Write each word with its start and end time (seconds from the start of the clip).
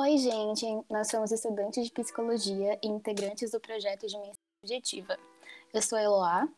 Oi, 0.00 0.16
gente! 0.16 0.64
Nós 0.88 1.10
somos 1.10 1.32
estudantes 1.32 1.86
de 1.86 1.92
psicologia 1.92 2.78
e 2.80 2.86
integrantes 2.86 3.50
do 3.50 3.58
projeto 3.58 4.06
de 4.06 4.16
Mensagem 4.16 4.38
Objetiva. 4.62 5.18
Eu 5.74 5.82
sou 5.82 5.98
a 5.98 6.02
Eloá. 6.04 6.48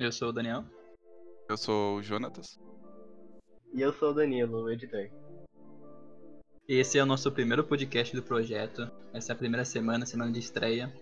Eu 0.00 0.10
sou 0.10 0.30
o 0.30 0.32
Daniel. 0.32 0.64
Eu 1.48 1.56
sou 1.56 1.98
o 1.98 2.02
Jonatas. 2.02 2.58
E 3.72 3.80
eu 3.80 3.92
sou 3.92 4.10
o 4.10 4.14
Danilo, 4.14 4.64
o 4.64 4.68
editor. 4.68 5.08
Esse 6.68 6.98
é 6.98 7.02
o 7.04 7.06
nosso 7.06 7.30
primeiro 7.30 7.62
podcast 7.62 8.16
do 8.16 8.22
projeto. 8.24 8.90
Essa 9.14 9.30
é 9.30 9.34
a 9.34 9.38
primeira 9.38 9.64
semana, 9.64 10.04
semana 10.04 10.32
de 10.32 10.40
estreia. 10.40 10.92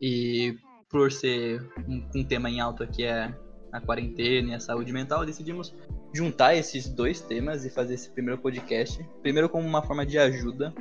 E 0.00 0.56
por 0.88 1.10
ser 1.10 1.60
um, 1.88 2.08
um 2.20 2.24
tema 2.24 2.48
em 2.48 2.60
alto 2.60 2.84
aqui 2.84 3.02
é 3.02 3.36
a 3.72 3.80
quarentena 3.80 4.50
e 4.50 4.54
a 4.54 4.60
saúde 4.60 4.92
mental, 4.92 5.26
decidimos 5.26 5.74
juntar 6.14 6.54
esses 6.54 6.88
dois 6.88 7.20
temas 7.20 7.64
e 7.64 7.70
fazer 7.70 7.94
esse 7.94 8.08
primeiro 8.12 8.40
podcast. 8.40 9.04
Primeiro 9.22 9.48
como 9.48 9.66
uma 9.66 9.82
forma 9.82 10.06
de 10.06 10.16
ajuda 10.16 10.72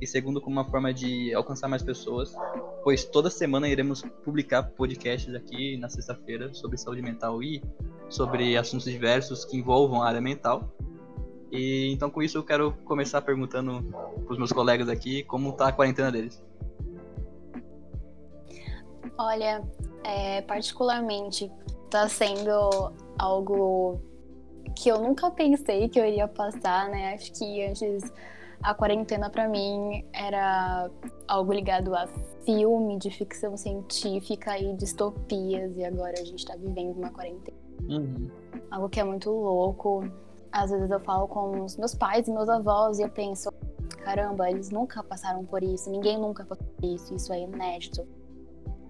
e 0.00 0.06
segundo 0.06 0.40
como 0.40 0.56
uma 0.56 0.64
forma 0.64 0.92
de 0.92 1.34
alcançar 1.34 1.68
mais 1.68 1.82
pessoas, 1.82 2.34
pois 2.84 3.04
toda 3.04 3.30
semana 3.30 3.68
iremos 3.68 4.02
publicar 4.24 4.62
podcasts 4.62 5.34
aqui 5.34 5.76
na 5.76 5.88
sexta-feira 5.88 6.52
sobre 6.54 6.76
saúde 6.76 7.02
mental 7.02 7.42
e 7.42 7.62
sobre 8.08 8.56
assuntos 8.56 8.86
diversos 8.86 9.44
que 9.44 9.56
envolvam 9.56 10.02
a 10.02 10.08
área 10.08 10.20
mental. 10.20 10.72
E 11.50 11.90
então 11.92 12.10
com 12.10 12.22
isso 12.22 12.38
eu 12.38 12.44
quero 12.44 12.72
começar 12.84 13.22
perguntando 13.22 13.82
para 14.24 14.32
os 14.32 14.38
meus 14.38 14.52
colegas 14.52 14.88
aqui 14.88 15.22
como 15.24 15.52
tá 15.52 15.68
a 15.68 15.72
quarentena 15.72 16.12
deles. 16.12 16.42
Olha, 19.16 19.62
é, 20.04 20.42
particularmente 20.42 21.50
tá 21.90 22.08
sendo 22.08 22.92
algo 23.18 24.00
que 24.76 24.88
eu 24.88 25.00
nunca 25.00 25.30
pensei 25.30 25.88
que 25.88 25.98
eu 25.98 26.04
iria 26.04 26.28
passar, 26.28 26.88
né? 26.88 27.14
Acho 27.14 27.32
que 27.32 27.64
antes 27.64 28.12
a 28.62 28.74
quarentena 28.74 29.30
para 29.30 29.48
mim 29.48 30.04
era 30.12 30.90
algo 31.26 31.52
ligado 31.52 31.94
a 31.94 32.06
filme 32.44 32.98
de 32.98 33.10
ficção 33.10 33.56
científica 33.56 34.58
e 34.58 34.74
distopias 34.74 35.76
e 35.76 35.84
agora 35.84 36.14
a 36.18 36.24
gente 36.24 36.44
tá 36.44 36.56
vivendo 36.56 36.96
uma 36.96 37.10
quarentena. 37.10 37.56
Uhum. 37.88 38.30
Algo 38.70 38.88
que 38.88 39.00
é 39.00 39.04
muito 39.04 39.30
louco. 39.30 40.04
Às 40.50 40.70
vezes 40.70 40.90
eu 40.90 41.00
falo 41.00 41.28
com 41.28 41.64
os 41.64 41.76
meus 41.76 41.94
pais 41.94 42.26
e 42.26 42.32
meus 42.32 42.48
avós 42.48 42.98
e 42.98 43.02
eu 43.02 43.10
penso, 43.10 43.52
caramba, 44.02 44.50
eles 44.50 44.70
nunca 44.70 45.02
passaram 45.02 45.44
por 45.44 45.62
isso, 45.62 45.90
ninguém 45.90 46.18
nunca 46.18 46.44
passou 46.44 46.66
por 46.66 46.84
isso, 46.84 47.14
isso 47.14 47.32
é 47.32 47.42
inédito, 47.42 48.06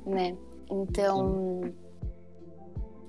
né? 0.06 0.36
Então, 0.70 1.62
Sim. 1.64 1.74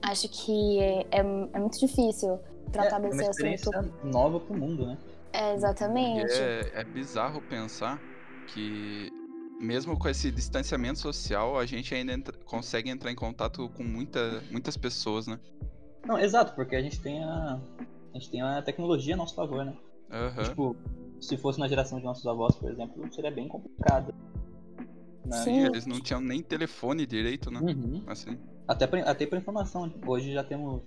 acho 0.01 0.29
que 0.29 0.79
é, 0.79 1.01
é, 1.11 1.19
é, 1.19 1.59
muito 1.59 1.79
difícil 1.79 2.39
tratar 2.71 2.97
é, 2.97 3.01
desse 3.01 3.21
é 3.21 3.23
uma 3.23 3.31
experiência 3.31 3.77
assunto. 3.77 4.07
nova 4.07 4.39
pro 4.39 4.57
mundo, 4.57 4.87
né? 4.87 4.97
É, 5.39 5.53
exatamente. 5.53 6.33
É, 6.33 6.81
é 6.81 6.83
bizarro 6.83 7.41
pensar 7.41 7.97
que 8.47 9.09
mesmo 9.59 9.97
com 9.97 10.09
esse 10.09 10.31
distanciamento 10.31 10.99
social, 10.99 11.57
a 11.57 11.65
gente 11.65 11.95
ainda 11.95 12.11
entra, 12.11 12.37
consegue 12.45 12.89
entrar 12.89 13.09
em 13.09 13.15
contato 13.15 13.69
com 13.69 13.83
muita, 13.83 14.43
muitas 14.51 14.75
pessoas, 14.75 15.27
né? 15.27 15.39
Não, 16.05 16.19
exato, 16.19 16.53
porque 16.55 16.75
a 16.75 16.81
gente 16.81 16.99
tem 16.99 17.23
a, 17.23 17.59
a 18.13 18.17
gente 18.17 18.29
tem 18.29 18.41
a 18.41 18.61
tecnologia 18.61 19.13
a 19.13 19.17
nosso 19.17 19.33
favor, 19.33 19.63
né? 19.63 19.73
Uhum. 20.11 20.43
Tipo, 20.43 20.75
se 21.21 21.37
fosse 21.37 21.57
na 21.57 21.67
geração 21.69 21.99
de 21.99 22.05
nossos 22.05 22.25
avós, 22.25 22.55
por 22.55 22.69
exemplo, 22.69 23.13
seria 23.13 23.31
bem 23.31 23.47
complicado. 23.47 24.13
Né? 25.25 25.37
Sim, 25.37 25.65
eles 25.65 25.85
não 25.85 26.01
tinham 26.01 26.19
nem 26.19 26.41
telefone 26.41 27.05
direito, 27.05 27.49
né? 27.49 27.59
Uhum. 27.61 28.03
Assim. 28.07 28.37
Até 28.67 28.87
pra, 28.87 29.01
até 29.01 29.25
pra 29.25 29.37
informação, 29.37 29.93
hoje 30.05 30.33
já 30.33 30.43
temos. 30.43 30.81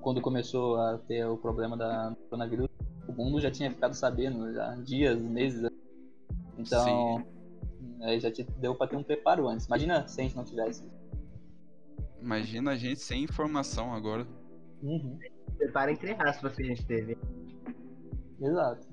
Quando 0.00 0.20
começou 0.20 0.80
a 0.80 0.98
ter 0.98 1.26
o 1.26 1.36
problema 1.36 1.76
da 1.76 2.16
coronavírus, 2.30 2.68
o 3.08 3.12
mundo 3.12 3.40
já 3.40 3.50
tinha 3.50 3.70
ficado 3.70 3.94
sabendo 3.94 4.52
já 4.52 4.74
dias, 4.76 5.20
meses. 5.20 5.68
Então, 6.56 7.24
aí 8.02 8.20
já 8.20 8.30
te 8.30 8.42
deu 8.42 8.74
pra 8.74 8.86
ter 8.86 8.96
um 8.96 9.02
preparo 9.02 9.48
antes. 9.48 9.66
Imagina 9.66 10.06
se 10.06 10.20
a 10.20 10.24
gente 10.24 10.36
não 10.36 10.44
tivesse. 10.44 10.84
Imagina 12.20 12.72
a 12.72 12.76
gente 12.76 13.00
sem 13.00 13.24
informação 13.24 13.92
agora. 13.94 14.26
Uhum. 14.82 15.18
Prepara 15.56 15.90
entre 15.90 16.12
aspas 16.12 16.54
que 16.54 16.62
a 16.62 16.66
gente 16.66 16.84
teve. 16.84 17.18
Exato. 18.40 18.86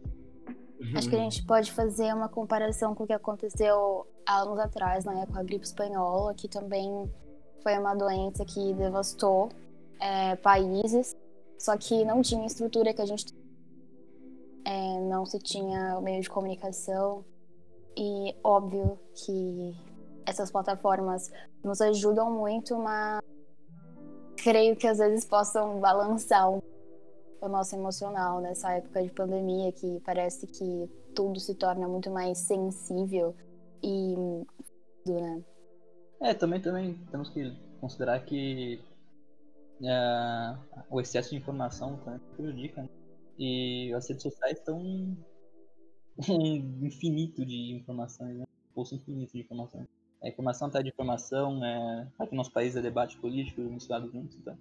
Acho 0.96 1.10
que 1.10 1.16
a 1.16 1.20
gente 1.20 1.46
pode 1.46 1.72
fazer 1.72 2.14
uma 2.14 2.30
comparação 2.30 2.94
com 2.94 3.04
o 3.04 3.08
que 3.08 3.14
aconteceu 3.14 4.06
há 4.26 4.42
anos 4.42 4.60
atrás, 4.60 5.06
né, 5.06 5.26
com 5.26 5.38
a 5.38 5.44
gripe 5.44 5.66
espanhola, 5.66 6.34
que 6.34 6.48
também 6.48 7.10
foi 7.64 7.78
uma 7.78 7.96
doença 7.96 8.46
que 8.46 8.74
devastou 8.74 9.50
é, 10.00 10.36
países, 10.36 11.16
só 11.58 11.78
que 11.78 12.04
não 12.04 12.22
tinha 12.22 12.46
estrutura 12.46 12.94
que 12.94 13.02
a 13.02 13.06
gente 13.06 13.26
é, 14.66 15.00
não 15.02 15.26
se 15.26 15.40
tinha 15.40 15.98
o 15.98 16.02
meio 16.02 16.22
de 16.22 16.30
comunicação 16.30 17.24
e 17.98 18.36
óbvio 18.44 19.00
que 19.14 19.76
essas 20.26 20.52
plataformas 20.52 21.32
nos 21.64 21.80
ajudam 21.82 22.32
muito, 22.32 22.78
mas 22.78 23.22
creio 24.38 24.76
que 24.76 24.88
às 24.88 24.98
vezes 24.98 25.24
possam 25.24 25.80
balançar 25.80 26.50
um 26.50 26.60
o 27.42 27.50
nosso 27.50 27.76
emocional 27.76 28.42
nessa 28.42 28.72
época 28.74 29.04
de 29.04 29.10
pandemia 29.12 29.72
que 29.72 30.00
parece 30.04 30.48
que 30.48 30.90
tudo 31.14 31.40
se 31.40 31.54
torna 31.54 31.88
muito 31.88 32.10
mais 32.10 32.40
sensível 32.40 33.36
e 33.84 34.16
né? 35.06 35.44
É, 36.20 36.34
também 36.34 36.60
também 36.60 36.96
temos 37.12 37.30
que 37.30 37.56
considerar 37.80 38.20
que 38.26 38.82
é, 39.84 40.56
o 40.90 41.00
excesso 41.00 41.30
de 41.30 41.36
informação 41.36 41.98
também 41.98 42.20
prejudica 42.36 42.82
né? 42.82 42.90
E 43.38 43.94
as 43.94 44.08
redes 44.08 44.24
sociais 44.24 44.58
estão 44.58 44.80
um 44.80 46.86
infinito 46.86 47.46
de 47.46 47.74
informações, 47.74 48.38
né? 48.38 48.44
um 48.44 48.74
poço 48.74 48.96
infinito 48.96 49.34
de 49.34 49.42
informações. 49.42 49.88
A 50.24 50.30
informação 50.30 50.70
tá 50.70 50.82
de 50.82 50.90
informação, 50.90 51.64
é... 51.64 52.08
aqui 52.18 52.32
no 52.32 52.38
nosso 52.38 52.52
país 52.52 52.76
é 52.76 52.82
debate 52.82 53.18
político 53.18 53.62
misturado 53.62 54.10
juntos, 54.12 54.38
então. 54.38 54.58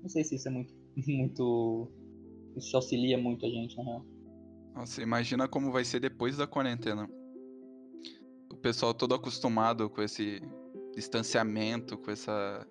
Não 0.00 0.08
sei 0.08 0.24
se 0.24 0.36
isso 0.36 0.48
é 0.48 0.50
muito 0.50 0.74
muito. 1.06 1.88
Isso 2.56 2.76
auxilia 2.76 3.16
muito 3.16 3.46
a 3.46 3.48
gente, 3.48 3.76
na 3.76 3.84
real. 3.84 4.04
Nossa, 4.74 5.02
imagina 5.02 5.46
como 5.46 5.70
vai 5.70 5.84
ser 5.84 6.00
depois 6.00 6.36
da 6.36 6.46
quarentena. 6.46 7.08
O 8.50 8.56
pessoal 8.56 8.92
todo 8.92 9.14
acostumado 9.14 9.88
com 9.88 10.02
esse 10.02 10.40
distanciamento, 10.94 11.96
com 11.96 12.10
essa 12.10 12.66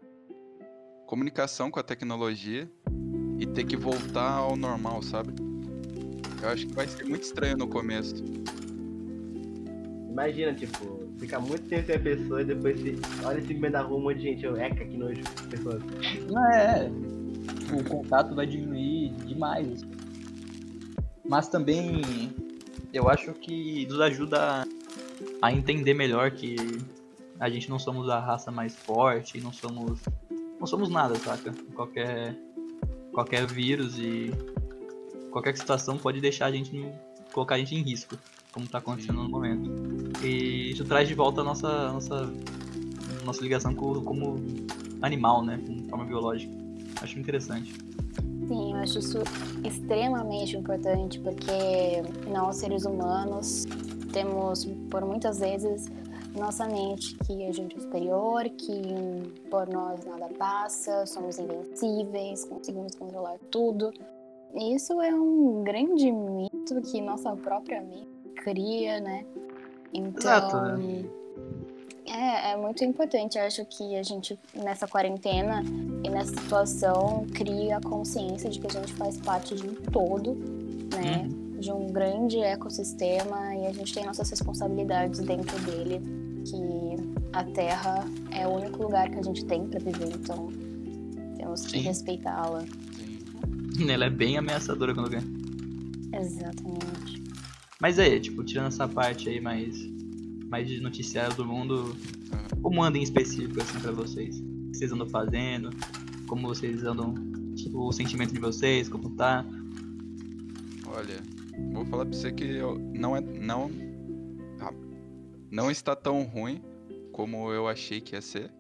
comunicação 1.06 1.72
com 1.72 1.80
a 1.80 1.84
tecnologia 1.84 2.70
e 3.40 3.46
ter 3.48 3.64
que 3.64 3.78
voltar 3.78 4.32
ao 4.32 4.56
normal, 4.56 5.02
sabe? 5.02 5.34
Eu 6.42 6.50
acho 6.50 6.68
que 6.68 6.74
vai 6.74 6.88
ser 6.88 7.06
muito 7.06 7.24
estranho 7.24 7.58
no 7.58 7.68
começo. 7.68 8.24
Imagina, 10.10 10.54
tipo, 10.54 11.00
ficar 11.18 11.40
muito 11.40 11.68
tempo 11.68 11.86
sem 11.88 11.96
a 11.96 12.00
pessoa 12.00 12.42
e 12.42 12.46
depois 12.46 12.80
se 12.80 13.00
olha 13.24 13.40
esse 13.40 13.54
meio 13.54 13.72
da 13.72 13.82
rua 13.82 13.98
um 13.98 14.04
monte 14.04 14.18
de 14.18 14.24
gente, 14.24 14.46
eu 14.46 14.56
eca 14.58 14.86
que 14.86 14.98
nojo, 14.98 15.22
pessoas. 15.50 15.82
Não, 16.30 16.46
é, 16.52 16.86
é 16.86 16.92
o 17.74 17.84
contato 17.84 18.36
vai 18.36 18.46
diminuir 18.46 19.14
demais. 19.26 19.82
Mas 21.28 21.48
também 21.48 22.02
eu 22.94 23.10
acho 23.10 23.34
que 23.34 23.86
nos 23.88 24.02
ajuda 24.02 24.68
a 25.42 25.54
entender 25.54 25.94
melhor 25.94 26.32
que 26.32 26.56
a 27.40 27.50
gente 27.50 27.70
não 27.70 27.80
somos 27.80 28.10
a 28.10 28.20
raça 28.20 28.52
mais 28.52 28.76
forte, 28.76 29.40
não 29.40 29.54
somos 29.54 30.00
não 30.60 30.68
somos 30.68 30.90
nada, 30.90 31.16
saca? 31.16 31.54
Qualquer 31.74 32.36
qualquer 33.14 33.46
vírus 33.46 33.98
e 33.98 34.32
qualquer 35.32 35.56
situação 35.58 35.98
pode 35.98 36.20
deixar 36.20 36.48
a 36.48 36.52
gente 36.52 36.86
colocar 37.32 37.56
a 37.56 37.58
gente 37.58 37.76
em 37.76 37.82
risco, 37.82 38.18
como 38.52 38.66
está 38.66 38.80
acontecendo 38.80 39.22
no 39.22 39.30
momento. 39.30 39.70
E 40.24 40.72
isso 40.72 40.84
traz 40.86 41.08
de 41.08 41.14
volta 41.14 41.42
a 41.42 41.44
nossa 41.44 41.92
nossa 41.92 42.32
nossa 43.26 43.42
ligação 43.42 43.76
com, 43.76 44.02
como 44.02 44.38
animal, 45.02 45.44
né, 45.44 45.62
como 45.66 45.90
forma 45.90 46.06
biológica. 46.06 46.54
Acho 47.02 47.20
interessante. 47.20 47.74
Sim, 48.48 48.74
eu 48.74 48.78
acho 48.78 49.00
isso 49.00 49.20
extremamente 49.64 50.58
importante, 50.58 51.20
porque 51.20 52.02
nós, 52.32 52.56
seres 52.56 52.84
humanos, 52.84 53.66
temos 54.12 54.66
por 54.90 55.06
muitas 55.06 55.40
vezes 55.40 55.88
nossa 56.36 56.66
mente 56.68 57.18
que 57.26 57.46
a 57.46 57.52
gente 57.52 57.78
é 57.78 57.80
superior, 57.80 58.44
que 58.46 58.82
por 59.50 59.68
nós 59.68 60.06
nada 60.06 60.30
passa, 60.38 61.06
somos 61.06 61.38
invencíveis, 61.38 62.46
conseguimos 62.46 62.96
controlar 62.96 63.38
tudo. 63.52 63.92
E 64.54 64.76
isso 64.76 65.02
é 65.02 65.14
um 65.14 65.64
grande 65.64 66.12
mito 66.12 66.82
que 66.82 67.02
nossa 67.02 67.36
própria 67.36 67.82
mente 67.82 68.08
cria, 68.44 69.00
né? 69.00 69.26
Então, 69.94 70.20
Exato, 70.20 70.56
né? 70.78 71.06
É, 72.06 72.52
é 72.54 72.58
muito 72.58 72.84
importante. 72.84 73.38
Eu 73.38 73.46
acho 73.46 73.64
que 73.66 73.96
a 73.96 74.04
gente, 74.04 74.38
nessa 74.54 74.88
quarentena 74.88 75.64
e 76.04 76.10
nessa 76.10 76.34
situação, 76.34 77.26
cria 77.34 77.78
a 77.78 77.82
consciência 77.82 78.50
de 78.50 78.60
que 78.60 78.68
a 78.68 78.72
gente 78.72 78.94
faz 78.94 79.18
parte 79.18 79.54
de 79.56 79.68
um 79.68 79.76
todo, 79.76 80.34
né? 80.96 81.28
Uhum. 81.30 81.60
De 81.60 81.72
um 81.72 81.88
grande 81.88 82.40
ecossistema 82.40 83.54
e 83.56 83.68
a 83.68 83.74
gente 83.74 83.94
tem 83.94 84.06
nossas 84.06 84.30
responsabilidades 84.30 85.20
dentro 85.20 85.60
dele, 85.60 86.02
que 86.50 86.60
a 87.34 87.44
Terra 87.44 88.06
é 88.32 88.48
o 88.48 88.52
único 88.52 88.84
lugar 88.84 89.10
que 89.10 89.18
a 89.20 89.22
gente 89.24 89.46
tem 89.46 89.68
para 89.68 89.80
viver, 89.80 90.10
então 90.16 90.50
temos 91.38 91.66
que 91.66 91.78
respeitá-la. 91.80 92.64
Ela 93.88 94.06
é 94.06 94.10
bem 94.10 94.38
ameaçadora 94.38 94.94
quando 94.94 95.10
vem. 95.10 95.22
Exatamente. 96.14 97.24
Mas 97.80 97.98
aí, 97.98 98.20
tipo, 98.20 98.44
tirando 98.44 98.68
essa 98.68 98.88
parte 98.88 99.30
aí 99.30 99.40
mais, 99.40 99.78
mais 100.50 100.68
de 100.68 100.82
noticiário 100.82 101.36
do 101.36 101.46
mundo, 101.46 101.96
como 102.62 102.84
anda 102.84 102.98
em 102.98 103.04
específico 103.04 103.62
assim 103.62 103.80
pra 103.80 103.92
vocês? 103.92 104.38
O 104.40 104.72
que 104.72 104.78
vocês 104.78 104.92
andam 104.92 105.08
fazendo? 105.08 105.70
Como 106.28 106.48
vocês 106.48 106.84
andam, 106.84 107.14
tipo, 107.56 107.88
o 107.88 107.92
sentimento 107.92 108.34
de 108.34 108.40
vocês, 108.40 108.90
como 108.90 109.10
tá? 109.12 109.46
Olha, 110.88 111.22
vou 111.74 111.86
falar 111.86 112.06
pra 112.06 112.18
você 112.18 112.32
que 112.32 112.44
eu- 112.44 112.78
não 112.94 113.16
é. 113.16 113.22
Não, 113.22 113.72
não 115.52 115.70
está 115.72 115.96
tão 115.96 116.24
ruim 116.24 116.64
como 117.12 117.52
eu 117.52 117.68
achei 117.68 118.00
que 118.00 118.16
ia 118.16 118.22
ser. 118.22 118.52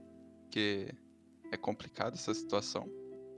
Porque 0.43 0.93
é 1.51 1.57
complicado 1.57 2.15
essa 2.15 2.33
situação. 2.33 2.89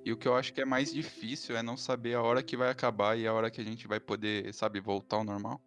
E 0.03 0.12
o 0.12 0.18
que 0.18 0.27
eu 0.27 0.36
acho 0.36 0.53
que 0.53 0.62
é 0.62 0.65
mais 0.65 0.92
difícil 0.92 1.56
é 1.56 1.62
não 1.62 1.77
saber 1.77 2.15
a 2.15 2.21
hora 2.21 2.42
que 2.42 2.57
vai 2.57 2.69
acabar 2.69 3.18
e 3.18 3.27
a 3.27 3.33
hora 3.33 3.51
que 3.51 3.62
a 3.62 3.63
gente 3.63 3.88
vai 3.88 4.00
poder, 4.00 4.51
sabe, 4.53 4.80
voltar 4.80 5.18
ao 5.18 5.24
normal. 5.24 5.62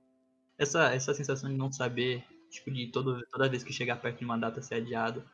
Essa, 0.58 0.92
essa 0.92 1.14
sensação 1.14 1.48
de 1.48 1.56
não 1.56 1.70
saber, 1.70 2.24
tipo, 2.50 2.70
de 2.70 2.88
todo, 2.88 3.24
toda 3.30 3.48
vez 3.48 3.62
que 3.62 3.72
chegar 3.72 3.96
perto 3.96 4.18
de 4.18 4.24
uma 4.24 4.36
data 4.36 4.60
ser 4.60 4.76
adiado, 4.76 5.24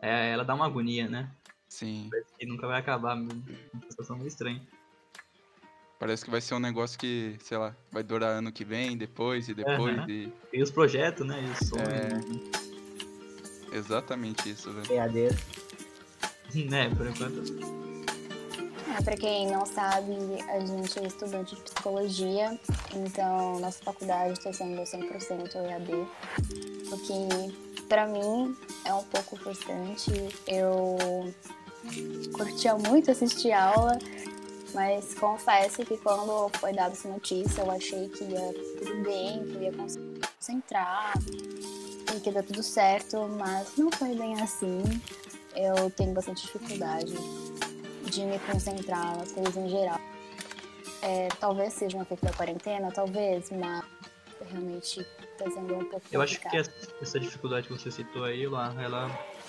é, 0.00 0.30
ela 0.30 0.44
dá 0.44 0.54
uma 0.54 0.66
agonia, 0.66 1.08
né? 1.08 1.30
Sim. 1.68 2.08
Parece 2.10 2.34
que 2.38 2.46
nunca 2.46 2.66
vai 2.66 2.80
acabar, 2.80 3.14
mesmo. 3.14 3.44
uma 3.74 3.82
sensação 3.82 4.16
meio 4.16 4.28
estranha. 4.28 4.66
Parece 5.98 6.24
que 6.24 6.30
vai 6.30 6.40
ser 6.42 6.54
um 6.54 6.58
negócio 6.58 6.98
que, 6.98 7.36
sei 7.42 7.56
lá, 7.56 7.74
vai 7.90 8.02
durar 8.02 8.30
ano 8.30 8.52
que 8.52 8.64
vem, 8.64 8.96
depois 8.96 9.48
e 9.48 9.54
depois. 9.54 9.96
Aham. 9.96 10.06
E 10.10 10.32
Tem 10.50 10.62
os 10.62 10.70
projetos, 10.70 11.26
né? 11.26 11.42
E 11.42 11.50
os 11.50 11.68
sonhos, 11.68 11.88
É. 13.72 13.76
exatamente 13.76 14.50
isso, 14.50 14.70
velho. 14.72 14.92
EAD. 14.92 15.28
né? 16.70 16.90
Por 16.94 17.06
enquanto. 17.06 17.42
É, 18.98 19.02
pra 19.02 19.16
quem 19.16 19.46
não 19.50 19.64
sabe, 19.66 20.12
a 20.48 20.60
gente 20.60 20.98
é 20.98 21.06
estudante 21.06 21.54
de 21.54 21.60
psicologia, 21.62 22.58
então 22.94 23.58
nossa 23.60 23.82
faculdade 23.82 24.32
está 24.34 24.52
sendo 24.52 24.80
100% 24.82 25.54
EAD, 25.54 25.92
o 26.92 26.98
que 26.98 27.82
pra 27.88 28.06
mim 28.06 28.56
é 28.84 28.94
um 28.94 29.02
pouco 29.04 29.36
frustrante. 29.36 30.10
Eu 30.46 30.96
curtia 32.32 32.74
muito 32.76 33.10
assistir 33.10 33.52
aula, 33.52 33.98
mas 34.76 35.14
confesso 35.14 35.82
que 35.86 35.96
quando 35.96 36.50
foi 36.58 36.70
dada 36.74 36.92
essa 36.92 37.08
notícia 37.08 37.62
eu 37.62 37.70
achei 37.70 38.10
que 38.10 38.24
ia 38.24 38.52
tudo 38.78 39.02
bem, 39.02 39.42
que 39.42 39.54
eu 39.54 39.62
ia 39.62 39.72
conseguir 39.72 40.20
concentrar 40.36 41.14
e 42.14 42.20
que 42.20 42.28
ia 42.28 42.34
dar 42.34 42.42
tudo 42.42 42.62
certo, 42.62 43.26
mas 43.38 43.74
não 43.78 43.90
foi 43.90 44.14
bem 44.14 44.38
assim. 44.42 44.82
Eu 45.54 45.90
tenho 45.92 46.12
bastante 46.12 46.42
dificuldade 46.42 47.14
de 48.04 48.20
me 48.26 48.38
concentrar 48.40 49.16
nas 49.16 49.32
coisas 49.32 49.56
em 49.56 49.66
geral. 49.66 49.98
É, 51.00 51.28
talvez 51.40 51.72
seja 51.72 51.96
um 51.96 52.02
efeito 52.02 52.26
da 52.26 52.32
quarentena, 52.34 52.92
talvez, 52.92 53.50
mas 53.50 53.82
realmente 54.50 55.02
tá 55.38 55.50
sendo 55.50 55.74
um 55.74 55.84
pouco 55.86 56.02
Eu 56.12 56.20
acho 56.20 56.38
que 56.38 56.44
complicado. 56.44 56.76
essa, 56.82 56.92
essa 57.00 57.18
dificuldade 57.18 57.66
que 57.66 57.72
você 57.72 57.90
citou 57.90 58.24
aí, 58.24 58.46
lá, 58.46 58.74
ela 58.78 59.08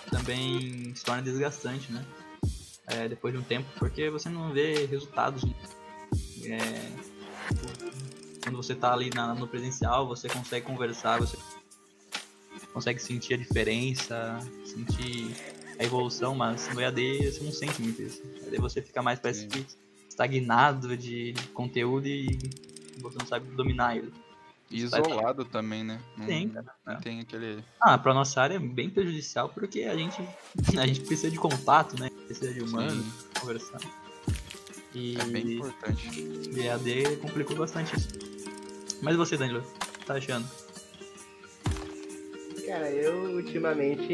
também 0.09 0.95
se 0.95 1.03
torna 1.03 1.21
desgastante, 1.21 1.91
né? 1.91 2.05
É, 2.87 3.07
depois 3.07 3.33
de 3.33 3.39
um 3.39 3.43
tempo, 3.43 3.67
porque 3.77 4.09
você 4.09 4.29
não 4.29 4.51
vê 4.53 4.85
resultados. 4.85 5.43
né? 5.43 5.53
É, 6.45 6.91
quando 8.43 8.55
você 8.55 8.73
tá 8.73 8.93
ali 8.93 9.09
na- 9.13 9.33
no 9.35 9.45
presencial, 9.47 10.07
você 10.07 10.29
consegue 10.29 10.65
conversar, 10.65 11.19
você 11.19 11.37
consegue 12.73 13.01
sentir 13.01 13.33
a 13.33 13.37
diferença, 13.37 14.39
sentir 14.65 15.35
a 15.79 15.83
evolução, 15.83 16.33
mas 16.33 16.73
no 16.73 16.79
EAD 16.79 17.29
você 17.31 17.43
não 17.43 17.51
sente 17.51 17.81
muito 17.81 18.01
isso. 18.01 18.21
No 18.25 18.45
EAD 18.47 18.57
você 18.59 18.81
fica 18.81 19.01
mais, 19.01 19.19
parece 19.19 19.47
que 19.47 19.65
estagnado 20.07 20.95
de, 20.95 21.33
de 21.33 21.47
conteúdo 21.49 22.07
e 22.07 22.37
você 22.99 23.17
não 23.19 23.25
sabe 23.27 23.47
dominar 23.55 23.97
ele. 23.97 24.13
E 24.71 24.85
Vai- 24.85 25.01
isolado 25.01 25.45
também, 25.45 25.83
né? 25.83 25.99
Não, 26.17 26.25
Sim, 26.25 26.49
cara. 26.49 26.65
não 26.85 26.93
É. 26.93 26.97
tem 26.97 27.19
aquele. 27.21 27.63
Ah, 27.81 27.97
pra 27.97 28.13
nossa 28.13 28.41
área 28.41 28.55
é 28.55 28.59
bem 28.59 28.89
prejudicial 28.89 29.49
porque 29.49 29.83
a 29.83 29.95
gente, 29.95 30.21
a 30.81 30.87
gente 30.87 31.01
precisa 31.01 31.29
de 31.31 31.37
contato, 31.37 31.97
né? 31.99 32.06
Precisa 32.27 32.53
de 32.53 32.61
humano, 32.61 32.91
Sim, 33.03 33.11
conversar. 33.39 33.79
E 34.93 35.17
é 35.19 35.23
bem 35.25 35.53
importante. 35.53 36.21
o 36.53 36.57
EAD 36.59 37.17
complicou 37.21 37.55
bastante 37.57 37.95
isso. 37.95 38.09
Mas 39.01 39.15
e 39.15 39.17
você, 39.17 39.37
Danilo, 39.37 39.59
o 39.59 39.99
que 39.99 40.05
tá 40.05 40.15
achando? 40.15 40.47
Cara, 42.65 42.89
eu 42.91 43.35
ultimamente 43.35 44.13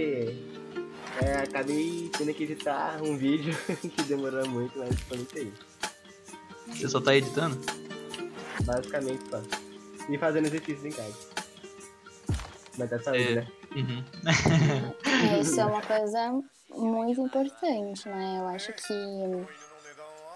é, 1.22 1.36
acabei 1.44 2.10
tendo 2.16 2.34
que 2.34 2.44
editar 2.44 3.02
um 3.02 3.18
vídeo 3.18 3.56
que 3.82 4.04
demorou 4.04 4.48
muito, 4.48 4.78
mas 4.78 5.00
foi 5.02 5.18
muito 5.18 5.40
isso. 5.40 5.66
Você 6.68 6.90
só 6.90 7.02
tá 7.02 7.16
editando? 7.16 7.60
Basicamente 8.64 9.24
só. 9.30 9.42
E 10.10 10.18
fazendo 10.18 10.46
exercícios 10.48 10.86
em 10.86 10.92
casa. 10.92 11.18
Mas 12.78 12.90
tá 12.90 13.00
saúde, 13.00 13.24
É. 13.24 13.36
né? 13.36 13.48
Uhum. 13.76 14.04
Isso 15.42 15.60
é 15.60 15.66
uma 15.66 15.82
coisa 15.82 16.42
muito 16.76 17.22
importante, 17.22 18.08
né? 18.10 18.38
Eu 18.40 18.48
acho 18.48 18.74
que, 18.74 19.48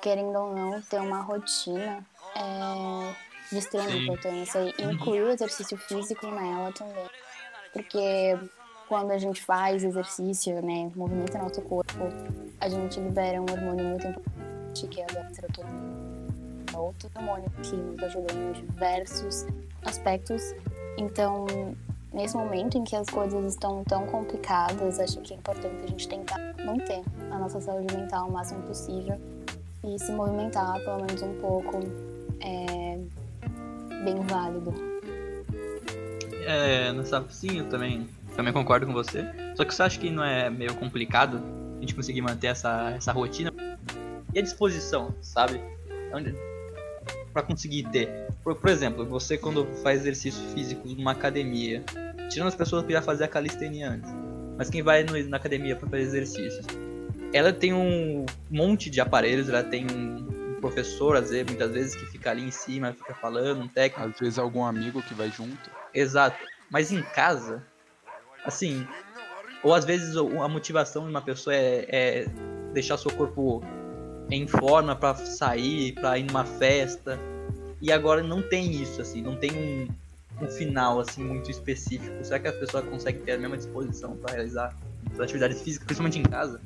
querendo 0.02 0.38
ou 0.38 0.56
não, 0.56 0.82
ter 0.82 1.00
uma 1.00 1.22
rotina 1.22 2.06
é 2.36 3.28
de 3.52 3.58
extrema 3.58 3.90
Sim. 3.90 4.04
importância 4.04 4.60
e 4.78 4.84
incluir 4.84 5.22
o 5.22 5.30
exercício 5.30 5.78
físico 5.78 6.28
nela 6.28 6.72
também. 6.74 7.10
Porque 7.72 8.38
quando 8.88 9.12
a 9.12 9.18
gente 9.18 9.44
faz 9.44 9.84
exercício, 9.84 10.62
né, 10.62 10.92
movimenta 10.96 11.38
nosso 11.38 11.62
corpo, 11.62 11.94
a 12.60 12.70
gente 12.70 13.00
libera 13.00 13.42
um 13.42 13.46
hormônio 13.50 13.86
muito 13.86 14.08
importante, 14.08 14.88
que 14.88 15.02
é 15.02 15.06
a 15.06 15.34
serotonina. 15.34 15.98
É 16.74 16.78
outro 16.78 17.10
hormônio 17.16 17.50
que 17.64 17.76
nos 17.76 18.04
ajuda 18.04 18.34
em 18.34 18.52
diversos 18.52 19.46
aspectos. 19.84 20.54
Então, 20.98 21.46
nesse 22.14 22.36
momento 22.36 22.78
em 22.78 22.84
que 22.84 22.96
as 22.96 23.08
coisas 23.08 23.54
estão 23.54 23.84
tão 23.84 24.06
complicadas, 24.08 25.00
acho 25.00 25.20
que 25.22 25.34
é 25.34 25.38
importante 25.38 25.84
a 25.84 25.88
gente 25.88 26.08
tentar 26.08 26.38
manter 26.66 27.04
a 27.32 27.38
nossa 27.38 27.60
saúde 27.62 27.96
mental 27.96 28.28
o 28.28 28.32
máximo 28.32 28.62
possível 28.64 29.20
e 29.84 30.00
se 30.00 30.12
movimentar 30.12 30.80
pelo 30.80 30.98
menos 30.98 31.22
um 31.22 31.34
pouco 31.40 31.80
é 32.42 33.00
bem 34.04 34.22
válido. 34.28 34.74
É, 36.46 36.94
nessa, 36.94 37.26
sim, 37.30 37.60
eu 37.60 37.70
também, 37.70 38.08
também 38.36 38.54
concordo 38.54 38.86
com 38.86 38.94
você. 38.94 39.26
Só 39.56 39.66
que 39.66 39.74
você 39.74 39.84
acha 39.84 40.00
que 40.00 40.10
não 40.10 40.24
é 40.24 40.50
meio 40.50 40.74
complicado 40.76 41.42
a 41.78 41.82
gente 41.82 41.94
conseguir 41.94 42.22
manter 42.22 42.48
essa, 42.48 42.92
essa 42.92 43.12
rotina? 43.12 43.52
E 44.34 44.40
a 44.40 44.42
disposição, 44.42 45.14
sabe? 45.22 45.62
Onde, 46.14 46.34
pra 47.34 47.44
conseguir 47.44 47.84
ter. 47.90 48.27
Por, 48.48 48.56
por 48.56 48.70
exemplo, 48.70 49.06
você 49.06 49.38
quando 49.38 49.66
faz 49.84 50.00
exercício 50.00 50.42
físico 50.54 50.88
numa 50.88 51.12
academia, 51.12 51.84
tirando 52.30 52.48
as 52.48 52.56
pessoas 52.56 52.86
que 52.86 52.94
já 52.94 53.02
faziam 53.02 53.26
a 53.26 53.28
calistenia 53.28 53.90
antes, 53.90 54.10
mas 54.58 54.70
quem 54.70 54.82
vai 54.82 55.04
no- 55.04 55.22
na 55.28 55.36
academia 55.36 55.76
pra 55.76 55.90
fazer 55.90 56.04
exercícios, 56.04 56.66
ela 57.34 57.52
tem 57.52 57.74
um 57.74 58.26
monte 58.50 58.90
de 58.90 59.02
aparelhos, 59.02 59.50
ela 59.50 59.66
tem 59.66 59.86
um, 59.92 60.56
professor, 60.62 61.18
às 61.18 61.30
vezes, 61.30 61.46
muitas 61.46 61.72
vezes, 61.74 61.96
que 61.98 62.06
fica 62.06 62.32
ali 62.32 62.42
em 62.42 62.50
cima, 62.50 62.94
fica 62.94 63.14
falando, 63.16 63.64
um 63.64 63.68
técnico. 63.68 64.10
Às 64.12 64.18
vezes 64.18 64.40
algum 64.40 64.64
amigo 64.64 65.02
que 65.02 65.14
vai 65.14 65.30
junto. 65.30 65.70
Exato. 65.94 66.38
Mas 66.72 66.90
em 66.90 67.02
casa, 67.02 67.62
assim, 68.46 68.88
ou 69.62 69.74
às 69.74 69.84
vezes 69.84 70.16
a 70.16 70.48
motivação 70.48 71.04
de 71.04 71.10
uma 71.10 71.22
pessoa 71.22 71.54
é, 71.54 71.86
é 71.90 72.26
deixar 72.74 72.96
seu 72.98 73.12
corpo 73.12 73.62
em 74.32 74.48
forma 74.48 74.96
pra 74.96 75.14
sair, 75.16 75.92
pra 75.96 76.18
ir 76.18 76.24
numa 76.24 76.46
festa. 76.46 77.20
E 77.82 77.92
agora 77.92 78.24
não 78.24 78.42
tem 78.42 78.72
isso, 78.72 79.02
assim, 79.02 79.22
não 79.22 79.36
tem 79.36 79.52
um, 79.52 80.44
um 80.44 80.48
final 80.48 81.00
assim 81.00 81.24
muito 81.24 81.52
específico. 81.52 82.24
Será 82.24 82.40
que 82.40 82.48
a 82.48 82.54
pessoa 82.54 82.82
consegue 82.84 83.20
ter 83.20 83.34
a 83.34 83.38
mesma 83.38 83.58
disposição 83.58 84.16
pra 84.18 84.34
realizar 84.34 84.76
as 85.14 85.20
atividades 85.20 85.62
físicas, 85.62 85.86
principalmente 85.86 86.20
em 86.20 86.24
casa? 86.24 86.60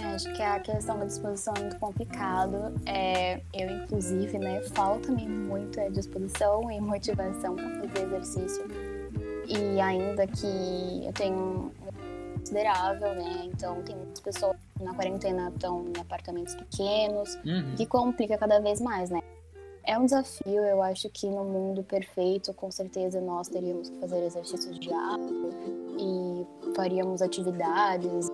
É, 0.00 0.06
acho 0.14 0.32
que 0.34 0.42
a 0.42 0.58
questão 0.60 0.98
da 0.98 1.04
disposição 1.04 1.52
é 1.56 1.60
muito 1.60 1.78
complicado. 1.78 2.72
É, 2.86 3.40
eu, 3.52 3.68
inclusive, 3.70 4.38
né, 4.38 4.62
falta-me 4.72 5.26
muito 5.28 5.78
é, 5.78 5.90
disposição 5.90 6.70
e 6.70 6.80
motivação 6.80 7.54
para 7.54 7.88
fazer 7.88 8.06
exercício. 8.06 8.64
E 9.46 9.78
ainda 9.78 10.26
que 10.26 11.04
eu 11.06 11.12
tenho 11.12 11.70
considerável, 12.38 13.14
né? 13.14 13.42
Então 13.44 13.82
tem 13.82 13.94
muitas 13.94 14.20
pessoas 14.20 14.56
na 14.80 14.94
quarentena 14.94 15.50
estão 15.54 15.84
em 15.94 16.00
apartamentos 16.00 16.54
pequenos, 16.54 17.38
Uhum. 17.44 17.74
que 17.76 17.86
complica 17.86 18.36
cada 18.38 18.58
vez 18.60 18.80
mais, 18.80 19.10
né? 19.10 19.20
É 19.86 19.98
um 19.98 20.06
desafio, 20.06 20.64
eu 20.64 20.82
acho 20.82 21.10
que 21.10 21.28
no 21.28 21.44
mundo 21.44 21.82
perfeito, 21.82 22.54
com 22.54 22.70
certeza 22.70 23.20
nós 23.20 23.48
teríamos 23.48 23.90
que 23.90 23.98
fazer 23.98 24.24
exercícios 24.24 24.78
diários 24.78 25.54
e 25.98 26.46
faríamos 26.74 27.20
atividades 27.20 28.30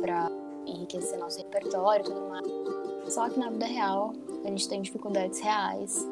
para 0.00 0.28
enriquecer 0.66 1.18
nosso 1.18 1.38
repertório 1.38 2.04
e 2.04 2.08
tudo 2.08 2.28
mais. 2.28 3.14
Só 3.14 3.28
que 3.28 3.38
na 3.38 3.48
vida 3.48 3.66
real, 3.66 4.12
a 4.44 4.48
gente 4.48 4.68
tem 4.68 4.82
dificuldades 4.82 5.38
reais. 5.38 6.04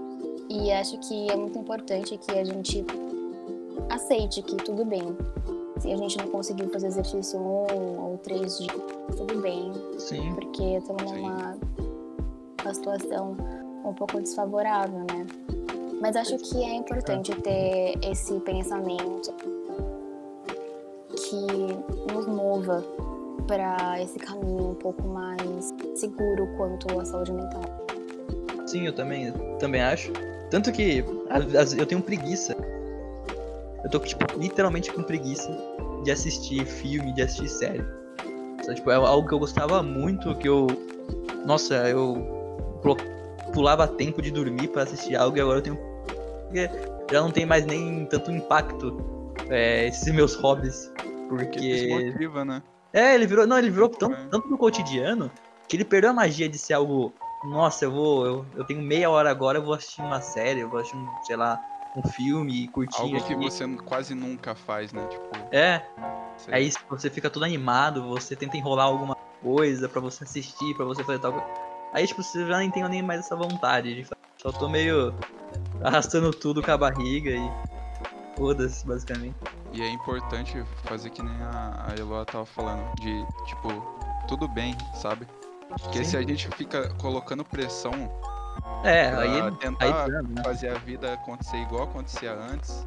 E 0.49 0.71
acho 0.71 0.99
que 1.01 1.31
é 1.31 1.37
muito 1.37 1.59
importante 1.59 2.17
que 2.17 2.31
a 2.31 2.45
gente 2.45 2.85
aceite 3.91 4.41
que 4.43 4.57
tudo 4.57 4.85
bem. 4.85 5.17
Se 5.81 5.93
a 5.93 5.97
gente 5.97 6.17
não 6.17 6.29
conseguiu 6.29 6.71
fazer 6.71 6.87
exercício 6.87 7.39
um 7.41 8.13
ou 8.13 8.19
três 8.19 8.59
dias, 8.59 8.81
tudo 9.17 9.41
bem, 9.41 9.73
Sim. 9.99 10.33
porque 10.35 10.63
estamos 10.63 11.03
numa, 11.11 11.59
uma 12.63 12.75
situação 12.75 13.37
um 13.89 13.95
pouco 13.95 14.21
desfavorável, 14.21 15.01
né? 15.01 15.27
Mas 16.01 16.17
acho 16.17 16.37
que 16.39 16.63
é 16.63 16.75
importante 16.75 17.35
ter 17.37 17.95
esse 18.03 18.39
pensamento 18.41 19.33
que 21.17 22.13
nos 22.13 22.27
mova 22.27 22.85
para 23.47 24.01
esse 24.03 24.19
caminho 24.19 24.71
um 24.71 24.75
pouco 24.75 25.03
mais 25.09 25.73
seguro 25.95 26.47
quanto 26.57 27.01
à 27.01 27.05
saúde 27.05 27.33
mental. 27.33 27.63
Sim, 28.67 28.87
eu 28.87 28.93
também, 28.93 29.33
também 29.59 29.81
acho. 29.81 30.13
Tanto 30.51 30.71
que 30.73 31.05
eu 31.79 31.87
tenho 31.87 32.03
preguiça. 32.03 32.57
Eu 33.83 33.91
tô, 33.91 34.01
tipo, 34.01 34.25
literalmente 34.39 34.93
com 34.93 35.03
preguiça 35.03 35.57
de 36.05 36.11
assistir 36.11 36.67
filme, 36.67 37.13
de 37.13 37.23
assistir 37.23 37.49
série. 37.49 37.85
Só, 38.65 38.75
tipo, 38.75 38.91
é 38.91 38.97
algo 38.97 39.27
que 39.27 39.33
eu 39.33 39.39
gostava 39.39 39.83
muito, 39.83 40.35
que 40.35 40.49
eu. 40.49 40.67
Nossa, 41.45 41.89
eu 41.89 42.37
pulava 43.57 43.89
tempo 43.89 44.21
de 44.21 44.31
dormir 44.31 44.69
para 44.69 44.83
assistir 44.83 45.17
algo 45.17 45.39
e 45.39 45.41
agora 45.41 45.59
eu 45.59 45.63
tenho. 45.63 45.79
Já 47.11 47.23
não 47.23 47.31
tem 47.31 47.47
mais 47.47 47.65
nem 47.65 48.05
tanto 48.05 48.31
impacto 48.31 49.33
é, 49.49 49.87
esses 49.87 50.13
meus 50.13 50.35
hobbies. 50.35 50.93
Porque. 51.27 51.59
Desmotiva, 51.59 52.45
né? 52.45 52.63
É, 52.93 53.15
ele 53.15 53.27
virou. 53.27 53.47
Não, 53.47 53.57
ele 53.59 53.71
virou 53.71 53.89
tão, 53.89 54.11
tanto 54.29 54.47
no 54.49 54.59
cotidiano 54.59 55.31
que 55.67 55.75
ele 55.75 55.87
perdeu 55.87 56.11
a 56.11 56.13
magia 56.13 56.49
de 56.51 56.59
ser 56.59 56.75
algo. 56.75 57.15
Nossa, 57.45 57.87
eu 57.87 57.91
vou. 57.91 58.27
Eu, 58.27 58.47
eu 58.57 58.65
tenho 58.65 58.83
meia 58.83 59.09
hora 59.09 59.31
agora, 59.31 59.57
eu 59.59 59.63
vou 59.63 59.73
assistir 59.73 60.03
uma 60.03 60.21
série, 60.21 60.61
eu 60.61 60.69
vou 60.69 60.81
assistir, 60.81 60.99
um, 60.99 61.09
sei 61.23 61.37
lá, 61.37 61.59
um 61.97 62.07
filme 62.11 62.65
e 62.65 62.69
curtir. 62.69 63.01
Algo 63.01 63.25
que 63.25 63.35
você 63.35 63.67
quase 63.87 64.15
nunca 64.15 64.55
faz, 64.55 64.93
né? 64.93 65.07
Tipo. 65.07 65.31
É. 65.51 65.83
Sei. 66.37 66.55
Aí 66.55 66.73
você 66.91 67.09
fica 67.09 67.31
todo 67.31 67.45
animado, 67.45 68.07
você 68.07 68.37
tenta 68.37 68.57
enrolar 68.59 68.87
alguma 68.87 69.17
coisa 69.43 69.89
para 69.89 70.01
você 70.01 70.25
assistir, 70.25 70.75
para 70.75 70.85
você 70.85 71.03
fazer 71.03 71.21
tal 71.21 71.33
coisa. 71.33 71.66
Aí, 71.93 72.07
tipo, 72.07 72.23
você 72.23 72.47
já 72.47 72.59
nem 72.59 72.71
tem 72.71 72.87
nem 72.89 73.03
mais 73.03 73.21
essa 73.21 73.37
vontade. 73.37 74.07
Só 74.41 74.53
tô 74.53 74.69
meio 74.69 75.15
arrastando 75.83 76.31
tudo 76.31 76.63
com 76.63 76.71
a 76.71 76.77
barriga 76.77 77.31
e 77.31 77.51
foda-se, 78.37 78.87
basicamente. 78.87 79.37
E 79.73 79.83
é 79.83 79.91
importante 79.91 80.63
fazer 80.85 81.11
que 81.11 81.23
nem 81.23 81.37
a, 81.43 81.87
a 81.89 81.99
Eloa 81.99 82.25
tava 82.25 82.47
falando, 82.47 82.85
de, 83.01 83.27
tipo, 83.47 83.69
tudo 84.29 84.47
bem, 84.49 84.77
sabe? 84.95 85.27
Porque 85.83 85.99
Sim. 85.99 86.11
se 86.11 86.17
a 86.17 86.23
gente 86.23 86.49
fica 86.57 86.89
colocando 86.95 87.45
pressão 87.45 87.93
é, 88.85 89.09
aí 89.15 89.57
tentar 89.59 90.05
aí, 90.07 90.11
né? 90.11 90.43
fazer 90.43 90.69
a 90.69 90.79
vida 90.79 91.13
acontecer 91.13 91.57
igual 91.57 91.85
acontecia 91.85 92.33
antes, 92.33 92.87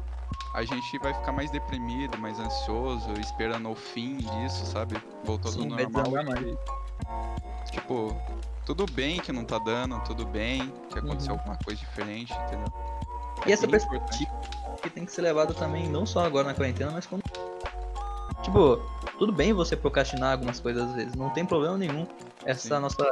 a 0.54 0.62
gente 0.64 0.98
vai 0.98 1.14
ficar 1.14 1.32
mais 1.32 1.50
deprimido, 1.50 2.18
mais 2.18 2.38
ansioso, 2.38 3.12
esperando 3.20 3.70
o 3.70 3.74
fim 3.74 4.16
disso, 4.16 4.66
sabe? 4.66 5.00
Voltando 5.24 5.62
ao 5.62 5.90
normal. 5.90 6.22
E, 6.42 7.70
tipo, 7.70 8.16
tudo 8.74 8.86
bem 8.92 9.18
que 9.18 9.32
não 9.32 9.44
tá 9.44 9.58
dando, 9.58 9.98
tudo 10.04 10.24
bem 10.24 10.72
que 10.90 10.98
aconteceu 10.98 11.32
uhum. 11.32 11.40
alguma 11.40 11.58
coisa 11.64 11.80
diferente, 11.80 12.32
entendeu? 12.32 12.72
E 13.44 13.50
é 13.50 13.52
essa 13.52 13.66
perspectiva 13.66 14.30
que 14.80 14.88
tem 14.88 15.04
que 15.04 15.10
ser 15.10 15.22
levada 15.22 15.52
também, 15.52 15.88
não 15.88 16.06
só 16.06 16.24
agora 16.24 16.46
na 16.46 16.54
quarentena, 16.54 16.92
mas 16.92 17.04
quando. 17.04 17.22
Tipo, 18.42 18.76
tudo 19.18 19.32
bem 19.32 19.52
você 19.52 19.76
procrastinar 19.76 20.32
algumas 20.32 20.60
coisas 20.60 20.88
às 20.88 20.94
vezes, 20.94 21.14
não 21.16 21.30
tem 21.30 21.44
problema 21.44 21.76
nenhum. 21.76 22.06
Essa 22.44 22.76
Sim. 22.76 22.82
nossa. 22.82 23.04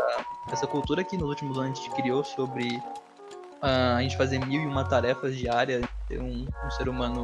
Essa 0.52 0.66
cultura 0.66 1.02
que 1.02 1.16
nos 1.16 1.28
últimos 1.28 1.58
anos 1.58 1.78
a 1.78 1.82
gente 1.82 1.94
criou 1.96 2.22
sobre 2.22 2.76
uh, 2.76 3.96
a 3.96 4.02
gente 4.02 4.16
fazer 4.16 4.38
mil 4.46 4.62
e 4.62 4.66
uma 4.66 4.84
tarefas 4.84 5.36
diárias, 5.36 5.84
ter 6.06 6.20
um, 6.20 6.46
um 6.64 6.70
ser 6.70 6.88
humano 6.88 7.22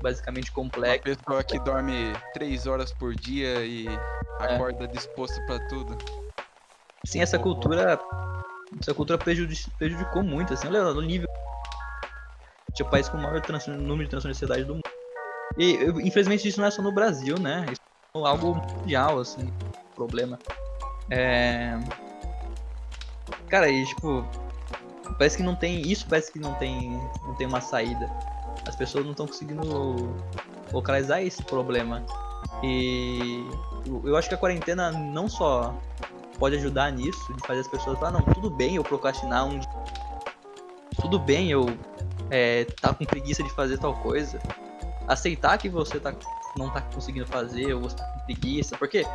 basicamente 0.00 0.52
complexo. 0.52 1.08
Uma 1.08 1.16
pessoa 1.16 1.42
que 1.42 1.58
dorme 1.58 2.12
três 2.32 2.68
horas 2.68 2.92
por 2.92 3.12
dia 3.16 3.64
e 3.64 3.88
é. 3.88 4.54
acorda 4.54 4.86
disposto 4.86 5.44
para 5.46 5.58
tudo. 5.68 6.25
Sim, 7.06 7.20
essa 7.20 7.38
cultura. 7.38 8.00
Essa 8.80 8.92
cultura 8.92 9.16
prejudicou 9.16 10.22
muito, 10.22 10.52
assim, 10.52 10.66
olha 10.66 10.92
no 10.92 11.00
nível. 11.00 11.28
Tinha 12.74 12.86
o 12.86 12.90
país 12.90 13.08
com 13.08 13.16
o 13.16 13.22
maior 13.22 13.40
número 13.78 14.04
de 14.04 14.10
transtornos 14.10 14.22
de 14.22 14.28
ansiedade 14.28 14.64
do 14.64 14.74
mundo. 14.74 14.82
E 15.56 15.76
infelizmente 16.06 16.46
isso 16.46 16.60
não 16.60 16.66
é 16.66 16.70
só 16.70 16.82
no 16.82 16.92
Brasil, 16.92 17.38
né? 17.38 17.64
Isso 17.70 17.80
é 18.14 18.28
algo 18.28 18.56
mundial, 18.56 19.20
assim, 19.20 19.50
problema. 19.94 20.38
É. 21.10 21.78
Cara, 23.48 23.70
e 23.70 23.86
tipo. 23.86 24.26
Parece 25.16 25.36
que 25.36 25.42
não 25.42 25.54
tem. 25.54 25.80
Isso 25.80 26.06
parece 26.08 26.32
que 26.32 26.38
não 26.38 26.54
tem. 26.54 26.90
não 27.22 27.34
tem 27.36 27.46
uma 27.46 27.60
saída. 27.60 28.10
As 28.66 28.74
pessoas 28.74 29.04
não 29.04 29.12
estão 29.12 29.26
conseguindo 29.26 30.14
localizar 30.72 31.22
esse 31.22 31.42
problema. 31.44 32.04
E 32.62 33.42
eu 34.04 34.16
acho 34.16 34.28
que 34.28 34.34
a 34.34 34.38
quarentena 34.38 34.90
não 34.90 35.28
só 35.28 35.74
pode 36.38 36.56
ajudar 36.56 36.90
nisso, 36.92 37.32
de 37.34 37.46
fazer 37.46 37.60
as 37.60 37.68
pessoas 37.68 37.98
falar, 37.98 38.12
não, 38.12 38.22
tudo 38.22 38.50
bem 38.50 38.76
eu 38.76 38.84
procrastinar 38.84 39.46
um 39.46 39.58
dia. 39.58 39.70
Tudo 41.00 41.18
bem 41.18 41.50
eu 41.50 41.66
é, 42.30 42.64
tá 42.80 42.92
com 42.92 43.04
preguiça 43.04 43.42
de 43.42 43.50
fazer 43.50 43.78
tal 43.78 43.94
coisa. 43.94 44.40
Aceitar 45.06 45.56
que 45.58 45.68
você 45.68 46.00
tá, 46.00 46.14
não 46.56 46.70
tá 46.70 46.80
conseguindo 46.80 47.26
fazer, 47.26 47.74
ou 47.74 47.82
você 47.82 47.96
tá 47.96 48.04
com 48.04 48.20
preguiça, 48.20 48.76
porque 48.76 49.06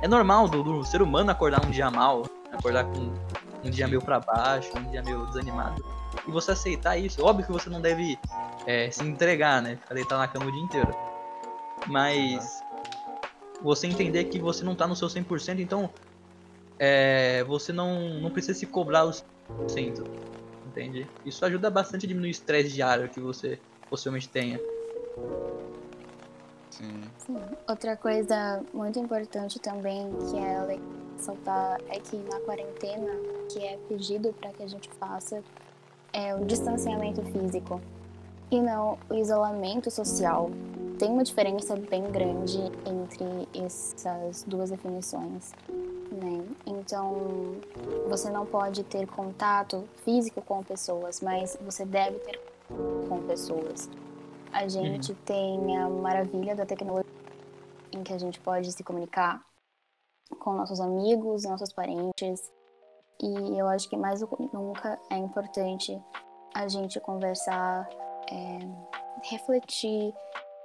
é 0.00 0.08
normal 0.08 0.48
do, 0.48 0.62
do 0.62 0.84
ser 0.84 1.02
humano 1.02 1.30
acordar 1.30 1.64
um 1.64 1.70
dia 1.70 1.90
mal, 1.90 2.24
acordar 2.52 2.84
com 2.84 3.12
um 3.64 3.70
dia 3.70 3.88
meio 3.88 4.00
para 4.00 4.20
baixo, 4.20 4.70
um 4.76 4.90
dia 4.90 5.02
meio 5.02 5.26
desanimado. 5.26 5.84
E 6.26 6.30
você 6.30 6.52
aceitar 6.52 6.96
isso, 6.96 7.24
óbvio 7.24 7.46
que 7.46 7.52
você 7.52 7.68
não 7.68 7.80
deve 7.80 8.18
é, 8.66 8.90
se 8.90 9.02
entregar, 9.02 9.60
né? 9.60 9.76
Ficar 9.76 9.94
deitado 9.94 10.20
na 10.20 10.28
cama 10.28 10.46
o 10.46 10.52
dia 10.52 10.62
inteiro. 10.62 10.94
Mas 11.86 12.62
você 13.62 13.86
entender 13.86 14.24
que 14.24 14.38
você 14.38 14.64
não 14.64 14.74
tá 14.74 14.86
no 14.86 14.94
seu 14.94 15.08
100%, 15.08 15.58
então 15.58 15.90
é, 16.78 17.44
você 17.44 17.72
não, 17.72 18.20
não 18.20 18.30
precisa 18.30 18.58
se 18.58 18.66
cobrar 18.66 19.04
os 19.04 19.24
100%, 19.68 20.04
entende? 20.66 21.08
Isso 21.24 21.44
ajuda 21.44 21.70
bastante 21.70 22.06
a 22.06 22.08
diminuir 22.08 22.28
o 22.28 22.30
estresse 22.30 22.70
diário 22.70 23.08
que 23.08 23.20
você 23.20 23.58
possivelmente 23.88 24.28
tenha. 24.28 24.60
Sim. 26.70 27.02
Sim. 27.18 27.36
Outra 27.68 27.96
coisa 27.96 28.62
muito 28.72 28.98
importante 28.98 29.60
também 29.60 30.10
que 30.30 30.36
é 30.36 30.80
ressaltar 31.16 31.80
é 31.88 32.00
que 32.00 32.16
na 32.16 32.40
quarentena, 32.40 33.12
que 33.48 33.60
é 33.60 33.78
pedido 33.88 34.32
para 34.32 34.50
que 34.50 34.62
a 34.62 34.66
gente 34.66 34.90
faça, 34.98 35.42
é 36.12 36.34
o 36.34 36.44
distanciamento 36.44 37.22
físico 37.22 37.80
e 38.50 38.60
não 38.60 38.98
o 39.08 39.14
isolamento 39.14 39.90
social. 39.90 40.50
Tem 40.98 41.10
uma 41.10 41.24
diferença 41.24 41.76
bem 41.76 42.04
grande 42.10 42.58
entre 42.84 43.48
essas 43.64 44.44
duas 44.44 44.70
definições 44.70 45.52
né? 46.10 46.46
Então, 46.66 47.56
você 48.08 48.30
não 48.30 48.46
pode 48.46 48.84
ter 48.84 49.06
contato 49.06 49.88
físico 50.04 50.42
com 50.42 50.62
pessoas, 50.62 51.20
mas 51.20 51.56
você 51.60 51.84
deve 51.84 52.18
ter 52.20 52.40
com 53.08 53.22
pessoas. 53.26 53.88
A 54.52 54.68
gente 54.68 55.12
uhum. 55.12 55.18
tem 55.24 55.76
a 55.76 55.88
maravilha 55.88 56.54
da 56.54 56.64
tecnologia 56.64 57.10
em 57.92 58.02
que 58.02 58.12
a 58.12 58.18
gente 58.18 58.40
pode 58.40 58.70
se 58.72 58.82
comunicar 58.82 59.44
com 60.38 60.52
nossos 60.52 60.80
amigos, 60.80 61.44
nossos 61.44 61.72
parentes. 61.72 62.52
E 63.22 63.58
eu 63.58 63.68
acho 63.68 63.88
que 63.88 63.96
mais 63.96 64.20
do 64.20 64.26
que 64.26 64.48
nunca 64.52 64.98
é 65.10 65.16
importante 65.16 66.00
a 66.54 66.68
gente 66.68 67.00
conversar, 67.00 67.88
é, 68.30 68.58
refletir 69.24 70.14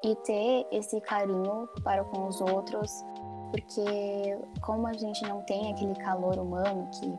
e 0.03 0.15
ter 0.17 0.67
esse 0.71 0.99
carinho 1.01 1.67
para 1.83 2.03
com 2.03 2.27
os 2.27 2.39
outros 2.41 3.03
porque 3.51 4.37
como 4.61 4.87
a 4.87 4.93
gente 4.93 5.21
não 5.23 5.41
tem 5.41 5.71
aquele 5.71 5.95
calor 5.95 6.37
humano 6.37 6.87
que 6.91 7.17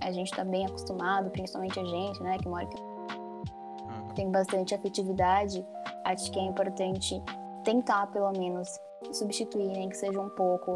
a 0.00 0.12
gente 0.12 0.30
está 0.30 0.44
bem 0.44 0.66
acostumado, 0.66 1.30
principalmente 1.30 1.78
a 1.78 1.84
gente, 1.84 2.22
né, 2.22 2.38
que 2.38 2.48
mora 2.48 2.64
aqui, 2.64 2.80
uhum. 2.80 4.08
tem 4.14 4.30
bastante 4.30 4.74
afetividade, 4.74 5.64
acho 6.04 6.30
que 6.30 6.38
é 6.38 6.42
importante 6.42 7.22
tentar 7.64 8.06
pelo 8.08 8.30
menos 8.32 8.78
substituir, 9.12 9.68
nem 9.68 9.88
que 9.88 9.96
seja 9.96 10.20
um 10.20 10.28
pouco, 10.30 10.74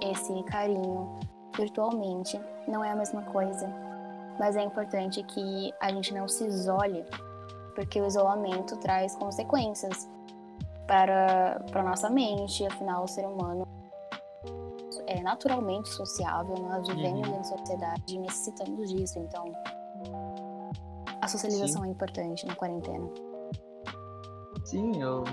esse 0.00 0.42
carinho 0.44 1.18
virtualmente. 1.56 2.40
Não 2.66 2.82
é 2.82 2.90
a 2.90 2.96
mesma 2.96 3.22
coisa, 3.22 3.68
mas 4.38 4.56
é 4.56 4.62
importante 4.62 5.22
que 5.22 5.72
a 5.80 5.92
gente 5.92 6.14
não 6.14 6.26
se 6.26 6.46
isole, 6.46 7.04
porque 7.74 8.00
o 8.00 8.06
isolamento 8.06 8.76
traz 8.78 9.14
consequências 9.16 10.08
para 10.86 11.62
para 11.70 11.82
nossa 11.82 12.10
mente, 12.10 12.66
afinal 12.66 13.04
o 13.04 13.08
ser 13.08 13.24
humano 13.24 13.71
é 15.12 15.22
naturalmente 15.22 15.88
sociável, 15.88 16.56
nós 16.56 16.86
vivemos 16.88 17.28
uhum. 17.28 17.40
em 17.40 17.44
sociedade 17.44 18.14
e 18.14 18.18
necessitamos 18.18 18.90
disso, 18.90 19.18
então 19.18 19.52
a 21.20 21.28
socialização 21.28 21.82
Sim. 21.82 21.88
é 21.88 21.90
importante 21.90 22.46
na 22.46 22.54
quarentena. 22.54 23.08
Sim, 24.64 25.00
eu. 25.00 25.24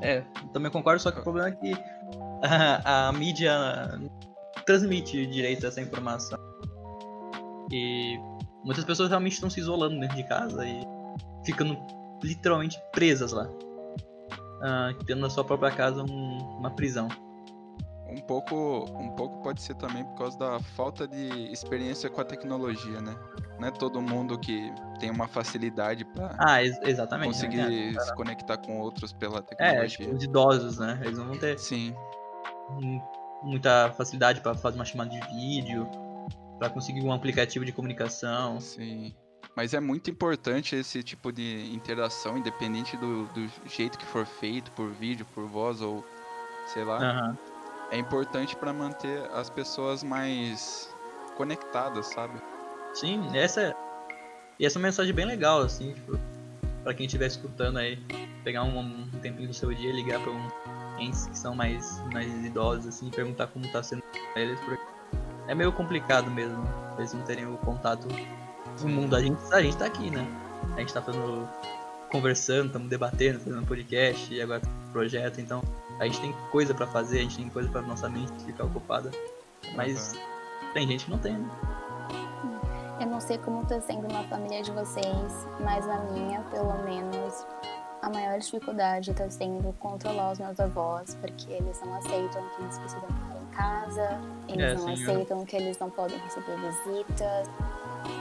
É, 0.00 0.22
também 0.52 0.70
concordo, 0.70 1.00
só 1.00 1.10
que 1.10 1.20
o 1.20 1.22
problema 1.22 1.48
é 1.48 1.52
que 1.52 1.72
a, 2.42 3.08
a 3.08 3.12
mídia 3.12 3.52
transmite 4.66 5.26
direito 5.26 5.64
a 5.64 5.68
essa 5.68 5.80
informação. 5.80 6.38
E 7.70 8.18
muitas 8.64 8.84
pessoas 8.84 9.08
realmente 9.08 9.34
estão 9.34 9.48
se 9.48 9.60
isolando 9.60 9.98
dentro 9.98 10.16
de 10.16 10.24
casa 10.24 10.66
e 10.66 10.84
ficando 11.44 11.78
literalmente 12.22 12.80
presas 12.92 13.32
lá. 13.32 13.44
Uh, 13.44 15.04
tendo 15.06 15.20
na 15.20 15.30
sua 15.30 15.44
própria 15.44 15.70
casa 15.70 16.02
um, 16.02 16.58
uma 16.58 16.70
prisão. 16.70 17.08
Um 18.12 18.20
pouco, 18.20 18.84
um 18.98 19.08
pouco 19.16 19.42
pode 19.42 19.62
ser 19.62 19.74
também 19.74 20.04
por 20.04 20.14
causa 20.16 20.38
da 20.38 20.60
falta 20.60 21.08
de 21.08 21.50
experiência 21.50 22.10
com 22.10 22.20
a 22.20 22.24
tecnologia, 22.24 23.00
né? 23.00 23.16
Não 23.58 23.68
é 23.68 23.70
todo 23.70 24.02
mundo 24.02 24.38
que 24.38 24.70
tem 25.00 25.10
uma 25.10 25.26
facilidade 25.26 26.04
para 26.04 26.34
Ah, 26.38 26.62
ex 26.62 26.78
exatamente. 26.82 27.28
conseguir 27.28 27.92
né? 27.94 27.98
se 27.98 28.14
conectar 28.14 28.58
com 28.58 28.78
outros 28.80 29.12
pela 29.14 29.38
É, 29.38 29.42
tecnologia. 29.42 29.88
tipo, 29.88 30.14
os 30.14 30.22
idosos, 30.22 30.78
né? 30.78 31.00
Eles 31.02 31.16
não 31.16 31.28
vão 31.28 31.38
ter 31.38 31.58
Sim, 31.58 31.94
mu- 32.70 33.02
muita 33.42 33.90
facilidade 33.92 34.42
pra 34.42 34.54
fazer 34.54 34.76
uma 34.76 34.84
chamada 34.84 35.08
de 35.08 35.20
vídeo, 35.34 35.88
pra 36.58 36.68
conseguir 36.68 37.02
um 37.02 37.12
aplicativo 37.12 37.64
de 37.64 37.72
comunicação. 37.72 38.60
sim. 38.60 39.14
Mas 39.56 39.74
é 39.74 39.80
muito 39.80 40.10
importante 40.10 40.76
esse 40.76 41.02
tipo 41.02 41.30
de 41.32 41.74
interação, 41.74 42.38
independente 42.38 42.96
do, 42.96 43.26
do 43.28 43.48
jeito 43.66 43.98
que 43.98 44.06
for 44.06 44.24
feito, 44.24 44.70
por 44.72 44.90
vídeo, 44.90 45.26
por 45.34 45.46
voz 45.46 45.80
ou 45.82 46.02
sei 46.66 46.84
lá. 46.84 46.98
Aham. 46.98 47.38
É 47.92 47.98
importante 47.98 48.56
para 48.56 48.72
manter 48.72 49.22
as 49.34 49.50
pessoas 49.50 50.02
mais 50.02 50.88
conectadas, 51.36 52.06
sabe? 52.06 52.40
Sim, 52.94 53.28
essa 53.36 53.60
é. 53.60 53.74
E 54.58 54.64
essa 54.64 54.78
é 54.78 54.80
uma 54.80 54.88
mensagem 54.88 55.14
bem 55.14 55.26
legal, 55.26 55.60
assim, 55.60 55.92
tipo, 55.92 56.18
pra 56.82 56.94
quem 56.94 57.04
estiver 57.04 57.26
escutando 57.26 57.78
aí, 57.78 57.98
pegar 58.42 58.62
um, 58.62 58.78
um 58.78 59.10
tempinho 59.20 59.48
do 59.48 59.54
seu 59.54 59.74
dia 59.74 59.92
ligar 59.92 60.20
pra 60.20 60.32
um 60.32 60.48
entes 60.98 61.26
que 61.26 61.38
são 61.38 61.54
mais, 61.54 62.02
mais 62.14 62.32
idosos, 62.44 62.86
assim, 62.86 63.10
perguntar 63.10 63.48
como 63.48 63.70
tá 63.70 63.82
sendo 63.82 64.02
eles, 64.36 64.58
porque 64.60 64.82
é 65.46 65.54
meio 65.54 65.70
complicado 65.70 66.30
mesmo, 66.30 66.64
eles 66.96 67.12
não 67.12 67.22
terem 67.24 67.46
o 67.46 67.58
contato 67.58 68.08
do 68.80 68.88
mundo. 68.88 69.14
A 69.14 69.20
gente, 69.20 69.38
a 69.52 69.60
gente 69.60 69.76
tá 69.76 69.84
aqui, 69.84 70.10
né? 70.10 70.26
A 70.76 70.80
gente 70.80 70.94
tá 70.94 71.02
fazendo. 71.02 71.46
conversando, 72.10 72.68
estamos 72.68 72.88
debatendo, 72.88 73.38
fazendo 73.38 73.66
podcast 73.66 74.32
e 74.32 74.40
agora 74.40 74.62
projeto, 74.92 75.42
então 75.42 75.62
a 76.02 76.06
gente 76.06 76.20
tem 76.20 76.34
coisa 76.50 76.74
pra 76.74 76.86
fazer, 76.86 77.18
a 77.18 77.22
gente 77.22 77.36
tem 77.36 77.48
coisa 77.48 77.68
pra 77.68 77.80
nossa 77.82 78.08
mente 78.08 78.32
ficar 78.44 78.64
ocupada. 78.64 79.10
Mas 79.76 80.14
tem 80.74 80.86
gente 80.86 81.04
que 81.04 81.10
não 81.12 81.18
tem, 81.18 81.38
né? 81.38 81.50
Eu 83.00 83.06
não 83.06 83.20
sei 83.20 83.38
como 83.38 83.64
tá 83.66 83.80
sendo 83.80 84.06
na 84.12 84.22
família 84.24 84.62
de 84.62 84.70
vocês, 84.72 85.46
mas 85.60 85.86
na 85.86 85.98
minha, 86.00 86.40
pelo 86.50 86.74
menos, 86.84 87.46
a 88.02 88.10
maior 88.10 88.38
dificuldade 88.38 89.14
tá 89.14 89.28
sendo 89.30 89.72
controlar 89.78 90.32
os 90.32 90.38
meus 90.38 90.58
avós, 90.58 91.16
porque 91.20 91.52
eles 91.52 91.80
não 91.84 91.94
aceitam 91.94 92.42
que 92.56 92.62
eles 92.62 92.78
precisam 92.78 93.00
ficar 93.08 93.36
em 93.40 93.46
casa, 93.56 94.20
eles 94.48 94.64
É, 94.64 94.74
não 94.74 94.96
sim, 94.96 95.04
eu- 95.04 95.10
aceitam 95.12 95.44
que 95.44 95.56
eles 95.56 95.78
não 95.78 95.90
podem 95.90 96.18
receber 96.18 96.56
visitas. 96.56 97.48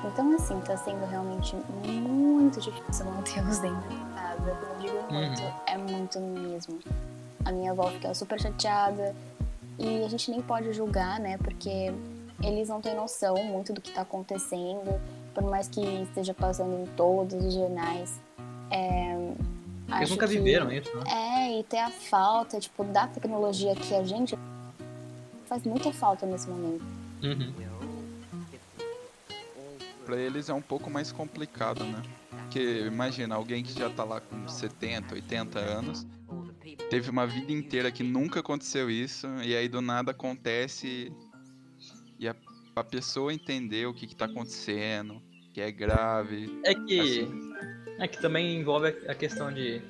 Então, 0.05 0.35
assim, 0.35 0.59
tá 0.61 0.77
sendo 0.77 1.05
realmente 1.07 1.55
muito 1.85 2.59
difícil 2.59 3.05
mantê-los 3.05 3.59
dentro 3.59 3.89
de 3.89 4.13
casa. 4.15 4.49
Eu 4.49 4.79
digo 4.79 5.13
muito, 5.13 5.41
Uhum. 5.41 5.51
é 5.67 5.77
muito 5.77 6.19
mesmo. 6.19 6.79
A 7.45 7.51
minha 7.51 7.71
avó 7.71 7.89
fica 7.91 8.13
super 8.13 8.39
chateada 8.39 9.15
e 9.79 10.03
a 10.03 10.07
gente 10.07 10.29
nem 10.31 10.41
pode 10.41 10.71
julgar, 10.73 11.19
né? 11.19 11.37
Porque 11.37 11.91
eles 12.43 12.69
não 12.69 12.81
têm 12.81 12.95
noção 12.95 13.35
muito 13.45 13.73
do 13.73 13.81
que 13.81 13.91
tá 13.91 14.01
acontecendo, 14.01 14.99
por 15.33 15.43
mais 15.43 15.67
que 15.67 15.81
esteja 16.03 16.33
passando 16.33 16.83
em 16.83 16.85
todos 16.95 17.43
os 17.45 17.53
jornais. 17.53 18.19
É, 18.69 19.15
Eles 19.97 20.09
nunca 20.09 20.27
que- 20.27 20.33
viveram 20.33 20.71
isso, 20.71 20.89
né? 20.97 21.03
É, 21.11 21.59
e 21.59 21.63
ter 21.63 21.79
a 21.79 21.89
falta, 21.89 22.59
tipo, 22.59 22.83
da 22.83 23.07
tecnologia 23.07 23.75
que 23.75 23.93
a 23.93 24.03
gente 24.03 24.37
faz 25.47 25.63
muita 25.63 25.91
falta 25.91 26.25
nesse 26.25 26.47
momento. 26.49 26.83
Uhum. 27.23 27.53
Pra 30.05 30.15
eles 30.17 30.49
é 30.49 30.53
um 30.53 30.61
pouco 30.61 30.89
mais 30.89 31.11
complicado, 31.11 31.83
né? 31.83 32.01
Porque 32.31 32.85
imagina, 32.87 33.35
alguém 33.35 33.63
que 33.63 33.77
já 33.77 33.89
tá 33.89 34.03
lá 34.03 34.19
com 34.19 34.47
70, 34.47 35.13
80 35.15 35.59
anos, 35.59 36.05
teve 36.89 37.09
uma 37.09 37.25
vida 37.25 37.51
inteira 37.51 37.91
que 37.91 38.03
nunca 38.03 38.39
aconteceu 38.39 38.89
isso, 38.89 39.27
e 39.43 39.55
aí 39.55 39.67
do 39.67 39.81
nada 39.81 40.11
acontece 40.11 41.11
e 42.19 42.27
a, 42.27 42.35
a 42.75 42.83
pessoa 42.83 43.33
entender 43.33 43.87
o 43.87 43.93
que, 43.93 44.05
que 44.05 44.15
tá 44.15 44.25
acontecendo, 44.25 45.21
que 45.53 45.59
é 45.59 45.71
grave. 45.71 46.59
É 46.63 46.75
que. 46.75 46.99
Assim. 46.99 47.51
É 47.99 48.07
que 48.07 48.19
também 48.19 48.59
envolve 48.59 48.89
a 49.07 49.15
questão 49.15 49.51
de. 49.51 49.81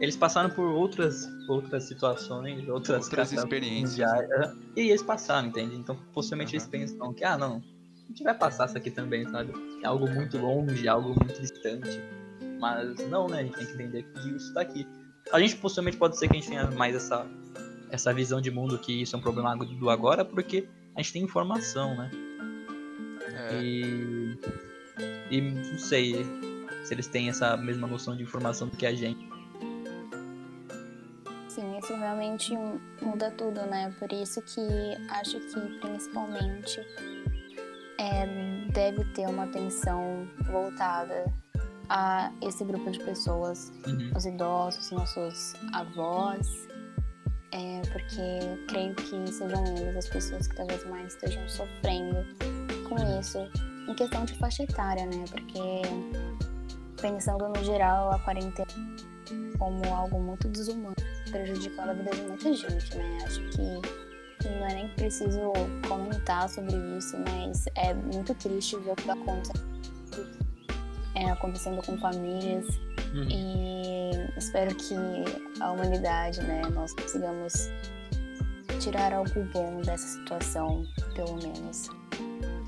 Eles 0.00 0.16
passaram 0.16 0.50
por 0.50 0.66
outras, 0.66 1.28
outras 1.48 1.84
situações, 1.84 2.68
outras, 2.68 3.04
Outras 3.04 3.32
experiências, 3.32 3.98
mundiais, 3.98 4.30
aham, 4.30 4.56
E 4.76 4.80
eles 4.90 5.02
passaram, 5.02 5.48
entende? 5.48 5.74
Então 5.76 5.96
possivelmente 6.12 6.54
eles 6.54 6.64
Aham. 6.64 6.70
pensam 6.70 7.12
que, 7.12 7.24
ah 7.24 7.36
não, 7.36 7.56
a 7.56 8.08
gente 8.08 8.22
vai 8.22 8.34
passar 8.34 8.66
isso 8.66 8.78
aqui 8.78 8.90
também, 8.90 9.28
sabe? 9.28 9.52
É 9.82 9.86
algo 9.86 10.08
muito 10.08 10.38
longe, 10.38 10.86
algo 10.86 11.08
muito 11.08 11.40
distante. 11.40 12.00
Mas 12.60 12.98
não, 13.08 13.28
né? 13.28 13.40
A 13.40 13.42
gente 13.42 13.56
tem 13.56 13.66
que 13.66 13.72
entender 13.72 14.02
que 14.04 14.28
isso 14.36 14.54
tá 14.54 14.60
aqui. 14.60 14.86
A 15.32 15.40
gente 15.40 15.56
possivelmente 15.56 15.96
pode 15.96 16.18
ser 16.18 16.28
que 16.28 16.36
a 16.36 16.40
gente 16.40 16.48
tenha 16.48 16.70
mais 16.70 16.94
essa, 16.94 17.26
essa 17.90 18.12
visão 18.12 18.40
de 18.40 18.50
mundo 18.50 18.78
que 18.78 19.02
isso 19.02 19.14
é 19.14 19.18
um 19.18 19.22
problema 19.22 19.56
do 19.56 19.90
agora, 19.90 20.24
porque 20.24 20.68
a 20.94 21.02
gente 21.02 21.12
tem 21.12 21.22
informação, 21.22 21.96
né? 21.96 22.10
É, 23.34 23.62
E. 23.62 24.38
E 25.30 25.40
não 25.40 25.78
sei 25.78 26.24
se 26.84 26.94
eles 26.94 27.06
têm 27.06 27.28
essa 27.28 27.56
mesma 27.56 27.86
noção 27.86 28.16
de 28.16 28.22
informação 28.22 28.68
do 28.68 28.76
que 28.76 28.86
a 28.86 28.94
gente. 28.94 29.28
Sim, 31.48 31.78
isso 31.78 31.94
realmente 31.94 32.54
muda 33.02 33.30
tudo, 33.32 33.60
né? 33.66 33.94
Por 33.98 34.10
isso 34.12 34.40
que 34.42 34.60
acho 35.10 35.38
que 35.38 35.60
principalmente 35.80 36.80
é, 37.98 38.26
deve 38.72 39.04
ter 39.12 39.26
uma 39.28 39.44
atenção 39.44 40.26
voltada 40.50 41.24
a 41.88 42.30
esse 42.42 42.64
grupo 42.64 42.90
de 42.90 42.98
pessoas, 43.00 43.72
Uhum. 43.86 44.12
os 44.16 44.26
idosos, 44.26 44.90
nossos 44.90 45.54
avós, 45.72 46.68
é, 47.52 47.80
porque 47.90 48.66
creio 48.68 48.94
que 48.94 49.32
sejam 49.32 49.64
eles 49.76 49.96
as 49.96 50.08
pessoas 50.08 50.46
que 50.46 50.56
talvez 50.56 50.84
mais 50.86 51.14
estejam 51.14 51.48
sofrendo 51.48 52.24
com 52.88 52.96
isso, 53.18 53.38
em 53.88 53.94
questão 53.94 54.24
de 54.24 54.34
faixa 54.38 54.64
etária, 54.64 55.06
né? 55.06 55.24
Porque 55.30 55.60
pensando 57.00 57.48
no 57.48 57.64
geral, 57.64 58.10
a 58.12 58.18
quarentena 58.18 58.66
como 59.58 59.82
algo 59.94 60.20
muito 60.20 60.48
desumano, 60.48 60.94
prejudicando 61.30 61.90
a 61.90 61.92
vida 61.94 62.10
de 62.10 62.22
muita 62.22 62.52
gente, 62.54 62.96
né? 62.96 63.18
Acho 63.24 63.40
que 63.50 64.48
não 64.48 64.66
é 64.66 64.74
nem 64.74 64.88
preciso 64.94 65.52
comentar 65.88 66.48
sobre 66.48 66.76
isso, 66.96 67.16
mas 67.18 67.64
é 67.74 67.92
muito 67.94 68.34
triste 68.34 68.76
ver 68.78 68.92
o 68.92 68.94
que 68.94 69.02
está 69.02 69.14
acontecendo, 69.14 69.77
é, 71.18 71.30
acontecendo 71.30 71.82
com 71.84 71.96
famílias 71.98 72.66
Uhum. 73.14 73.26
e 73.30 74.38
espero 74.38 74.74
que 74.74 74.94
a 75.60 75.72
humanidade, 75.72 76.42
né, 76.42 76.60
nós 76.74 76.92
consigamos 76.92 77.70
tirar 78.80 79.14
algo 79.14 79.44
bom 79.52 79.80
dessa 79.80 80.06
situação, 80.06 80.86
pelo 81.14 81.36
menos. 81.36 81.88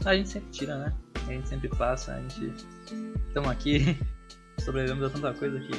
A 0.04 0.14
gente 0.14 0.30
sempre 0.30 0.50
tira, 0.50 0.78
né? 0.78 0.92
A 1.28 1.32
gente 1.32 1.46
sempre 1.48 1.68
passa, 1.68 2.14
a 2.14 2.20
gente. 2.22 2.54
Estamos 3.28 3.50
aqui, 3.50 3.98
sobrevivemos 4.64 5.04
a 5.04 5.10
tanta 5.10 5.34
coisa 5.34 5.60
que 5.60 5.72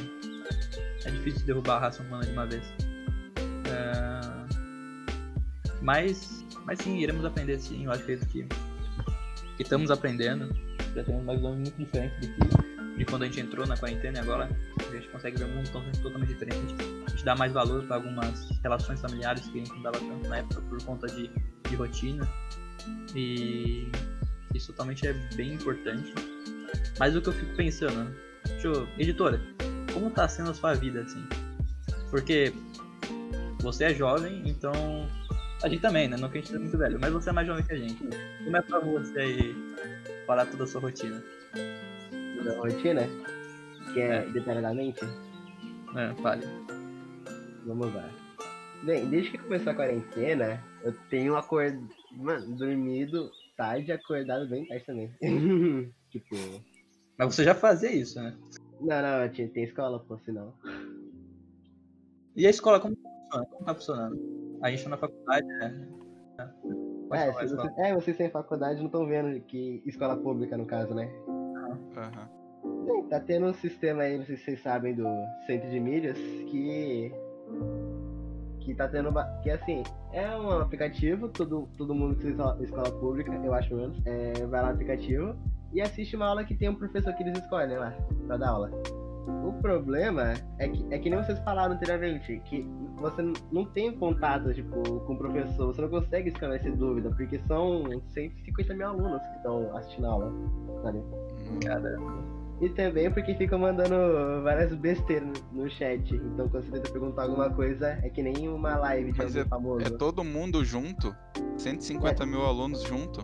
é 1.06 1.12
difícil 1.12 1.40
de 1.40 1.46
derrubar 1.48 1.78
a 1.78 1.80
raça 1.80 2.04
humana 2.04 2.24
de 2.24 2.32
uma 2.32 2.46
vez. 2.46 2.64
É, 3.68 4.22
Mas, 5.82 6.46
mas 6.66 6.78
sim, 6.80 6.98
iremos 7.00 7.26
aprender 7.26 7.60
sim. 7.60 7.86
Eu 7.86 7.92
acredito 7.92 8.28
que, 8.28 8.44
que 9.58 9.64
estamos 9.64 9.90
aprendendo. 9.90 10.56
Já 10.96 11.04
temos 11.04 11.24
uma 11.24 11.36
visão 11.36 11.56
muito 11.56 11.76
diferente 11.78 12.20
de, 12.20 12.28
que, 12.28 12.61
de 13.02 13.06
quando 13.06 13.24
a 13.24 13.26
gente 13.26 13.40
entrou 13.40 13.66
na 13.66 13.76
quarentena 13.76 14.20
e 14.20 14.22
agora 14.22 14.48
a 14.80 14.96
gente 14.96 15.08
consegue 15.08 15.36
ver 15.36 15.46
um 15.46 15.56
mundo 15.56 15.72
totalmente, 15.72 16.28
diferente. 16.28 16.76
A 17.08 17.10
gente 17.10 17.26
dá 17.26 17.36
mais 17.36 17.52
valor 17.52 17.84
para 17.86 17.96
algumas 17.96 18.48
relações 18.62 19.02
familiares 19.02 19.42
que 19.48 19.60
a 19.60 19.66
gente 19.66 19.74
não 19.74 19.82
dava 19.82 19.98
tanto 19.98 20.30
na 20.30 20.38
época 20.38 20.62
por 20.62 20.84
conta 20.84 21.08
de, 21.08 21.32
de 21.68 21.76
rotina. 21.76 22.28
E 23.16 23.92
isso 24.54 24.68
totalmente 24.68 25.08
é 25.08 25.14
bem 25.36 25.54
importante. 25.54 26.14
Mas 27.00 27.16
o 27.16 27.22
que 27.22 27.30
eu 27.30 27.34
fico 27.34 27.56
pensando, 27.56 28.04
né? 28.04 28.16
eu, 28.64 28.88
editora, 29.00 29.42
como 29.92 30.12
tá 30.12 30.28
sendo 30.28 30.52
a 30.52 30.54
sua 30.54 30.76
vida 30.76 31.02
assim? 31.02 31.26
Porque 32.12 32.54
você 33.62 33.86
é 33.86 33.94
jovem, 33.96 34.44
então 34.46 34.74
a 35.64 35.68
gente 35.68 35.82
também, 35.82 36.08
né? 36.08 36.18
Não 36.18 36.30
que 36.30 36.38
a 36.38 36.42
gente 36.42 36.54
é 36.54 36.60
muito 36.60 36.78
velho, 36.78 37.00
mas 37.02 37.12
você 37.12 37.32
é 37.32 37.34
mais 37.34 37.48
jovem 37.48 37.64
que 37.64 37.74
a 37.74 37.78
gente. 37.78 38.04
Como 38.44 38.58
é 38.58 38.62
pra 38.62 38.80
você 38.80 39.20
aí 39.20 39.56
parar 40.28 40.46
toda 40.46 40.66
a 40.66 40.68
sua 40.68 40.82
rotina? 40.82 41.24
Da 42.44 42.58
rotina, 42.58 43.02
que 43.94 44.00
é, 44.00 44.16
É. 44.18 44.26
detalhadamente, 44.32 45.00
É, 45.96 46.14
fale. 46.22 46.46
vamos 47.66 47.94
lá. 47.94 48.10
Bem, 48.84 49.08
desde 49.10 49.32
que 49.32 49.38
começou 49.38 49.72
a 49.72 49.76
quarentena, 49.76 50.64
eu 50.84 50.94
tenho 51.10 51.36
acordado, 51.36 51.88
mano, 52.12 52.56
dormido 52.56 53.30
tarde 53.56 53.90
e 53.90 53.92
acordado 53.92 54.48
bem 54.50 54.66
tarde 54.66 54.86
também. 54.86 55.12
tipo, 56.10 56.36
Mas 57.18 57.36
você 57.36 57.44
já 57.44 57.54
fazia 57.54 57.92
isso, 57.92 58.20
né? 58.20 58.36
não, 58.80 59.02
não, 59.02 59.30
tinha, 59.30 59.48
tem 59.50 59.64
escola, 59.64 60.00
pô, 60.00 60.18
senão. 60.26 60.54
E 62.36 62.48
a 62.48 62.50
escola, 62.50 62.80
como 62.80 62.96
funcionando? 62.96 63.50
Como 63.52 63.66
tá 63.66 63.76
funcionando? 63.76 64.60
A 64.64 64.72
gente 64.72 64.84
tá 64.84 64.90
na 64.90 64.98
faculdade, 64.98 65.46
né? 65.48 65.88
É, 67.14 67.32
você, 67.32 67.56
é, 67.78 67.94
vocês 67.94 68.18
têm 68.18 68.30
faculdade 68.32 68.80
não 68.80 68.86
estão 68.88 69.06
vendo 69.06 69.40
que 69.42 69.84
escola 69.86 70.16
pública, 70.16 70.58
no 70.58 70.66
caso, 70.66 70.94
né? 70.96 71.12
Bem, 72.86 73.04
tá 73.08 73.20
tendo 73.20 73.48
um 73.48 73.54
sistema 73.54 74.04
aí, 74.04 74.18
não 74.18 74.26
sei 74.26 74.38
se 74.38 74.44
vocês 74.44 74.62
sabem, 74.62 74.94
do 74.96 75.06
centro 75.46 75.70
de 75.70 75.80
milhas, 75.80 76.18
que 76.18 77.12
que 78.62 78.76
tá 78.76 78.88
tendo. 78.88 79.12
Que 79.42 79.50
assim, 79.50 79.84
é 80.14 80.28
um 80.38 80.52
aplicativo, 80.52 81.28
todo, 81.30 81.68
todo 81.78 81.94
mundo 81.94 82.16
que 82.16 82.28
escola, 82.28 82.64
escola 82.64 82.92
pública, 82.92 83.32
eu 83.44 83.54
acho 83.54 83.76
menos, 83.76 83.98
é, 84.06 84.34
vai 84.46 84.62
lá 84.62 84.68
no 84.68 84.74
aplicativo 84.74 85.36
e 85.74 85.82
assiste 85.82 86.16
uma 86.16 86.28
aula 86.28 86.44
que 86.44 86.56
tem 86.56 86.70
um 86.70 86.76
professor 86.76 87.14
que 87.14 87.24
eles 87.24 87.38
escolhem 87.38 87.78
lá, 87.78 87.94
pra 88.28 88.38
dar 88.38 88.50
aula. 88.50 88.72
O 89.46 89.54
problema 89.62 90.34
é 90.58 90.68
que, 90.68 90.94
é 90.94 90.98
que 90.98 91.10
nem 91.10 91.20
vocês 91.24 91.38
falaram 91.40 91.76
anteriormente, 91.76 92.42
que 92.46 92.68
você 92.98 93.22
não 93.52 93.66
tem 93.66 93.96
contato, 93.96 94.54
tipo, 94.54 94.82
com 94.82 95.14
o 95.14 95.18
professor, 95.18 95.68
você 95.68 95.82
não 95.82 95.90
consegue 95.90 96.30
esclarecer 96.30 96.76
dúvida, 96.76 97.10
porque 97.10 97.40
são 97.48 97.84
150 98.10 98.74
mil 98.74 98.88
alunos 98.88 99.22
que 99.22 99.38
estão 99.38 99.76
assistindo 99.78 100.06
a 100.06 100.10
aula, 100.10 100.34
sabe? 100.82 101.04
E 102.62 102.70
também 102.70 103.10
porque 103.12 103.34
ficam 103.36 103.58
mandando 103.58 104.44
várias 104.44 104.72
besteiras 104.76 105.28
no, 105.52 105.64
no 105.64 105.70
chat. 105.70 106.14
Então 106.16 106.48
quando 106.48 106.64
você 106.66 106.72
tenta 106.72 106.92
perguntar 106.92 107.24
alguma 107.24 107.50
coisa, 107.50 107.88
é 108.04 108.10
que 108.10 108.22
nem 108.22 108.48
uma 108.50 108.76
live 108.78 109.12
de 109.12 109.18
Mas 109.18 109.28
alguém 109.36 109.50
famoso. 109.50 109.86
É 109.86 109.90
todo 109.90 110.24
mundo 110.24 110.64
junto? 110.64 111.16
150 111.58 112.24
mil 112.26 112.46
alunos 112.46 112.84
junto? 112.84 113.22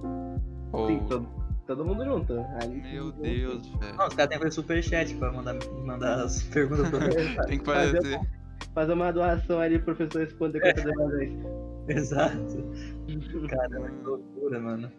Ou... 0.71 0.87
Sim, 0.87 1.05
todo, 1.07 1.27
todo 1.67 1.85
mundo 1.85 2.03
junto. 2.03 2.33
Aí, 2.61 2.81
Meu 2.81 3.11
Deus, 3.11 3.67
velho. 3.75 3.95
não, 3.95 4.07
os 4.07 4.15
caras 4.15 4.29
têm 4.29 4.37
que 4.39 4.43
fazer 4.43 4.51
superchat 4.51 5.15
pra 5.15 5.31
mandar, 5.31 5.55
mandar 5.85 6.15
as 6.23 6.41
perguntas 6.43 6.89
pro 6.89 6.99
junto. 7.11 7.45
Tem 7.45 7.59
que 7.59 7.65
Fazer- 7.65 7.97
fazer. 7.97 8.19
Fazer 8.73 8.93
uma 8.93 9.11
doação 9.11 9.59
ali 9.59 9.77
pro 9.77 9.95
professor 9.95 10.23
responder 10.23 10.59
quantas 10.61 10.83
uma 10.85 11.09
vez. 11.09 11.31
Exato. 11.87 12.57
Cara, 13.49 13.89
que 13.91 14.03
loucura, 14.03 14.59
mano. 14.59 14.91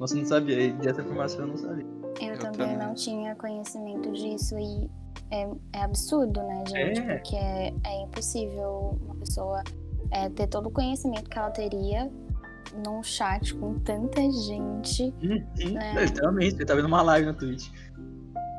Nossa, 0.00 0.14
eu 0.14 0.18
não 0.20 0.26
sabia. 0.26 0.60
E 0.62 0.72
dessa 0.72 1.02
informação 1.02 1.42
eu 1.42 1.46
não 1.48 1.56
sabia. 1.58 1.86
Eu, 2.22 2.34
Eu 2.34 2.38
também, 2.38 2.68
também. 2.68 2.76
não 2.86 2.94
tinha 2.94 3.34
conhecimento 3.34 4.10
disso 4.12 4.56
e 4.58 4.88
é, 5.30 5.48
é 5.74 5.82
absurdo, 5.82 6.42
né, 6.42 6.64
gente? 6.68 7.00
É. 7.00 7.16
Porque 7.18 7.36
é, 7.36 7.74
é 7.84 8.02
impossível 8.02 8.98
uma 9.02 9.14
pessoa 9.16 9.62
é, 10.10 10.28
ter 10.28 10.46
todo 10.46 10.66
o 10.66 10.70
conhecimento 10.70 11.28
que 11.28 11.38
ela 11.38 11.50
teria 11.50 12.10
num 12.86 13.02
chat 13.02 13.54
com 13.56 13.78
tanta 13.80 14.20
gente. 14.30 15.12
É. 15.60 16.04
Literalmente, 16.04 16.56
você 16.56 16.64
tá 16.64 16.74
vendo 16.74 16.86
uma 16.86 17.02
live 17.02 17.26
na 17.26 17.34
Twitch. 17.34 17.68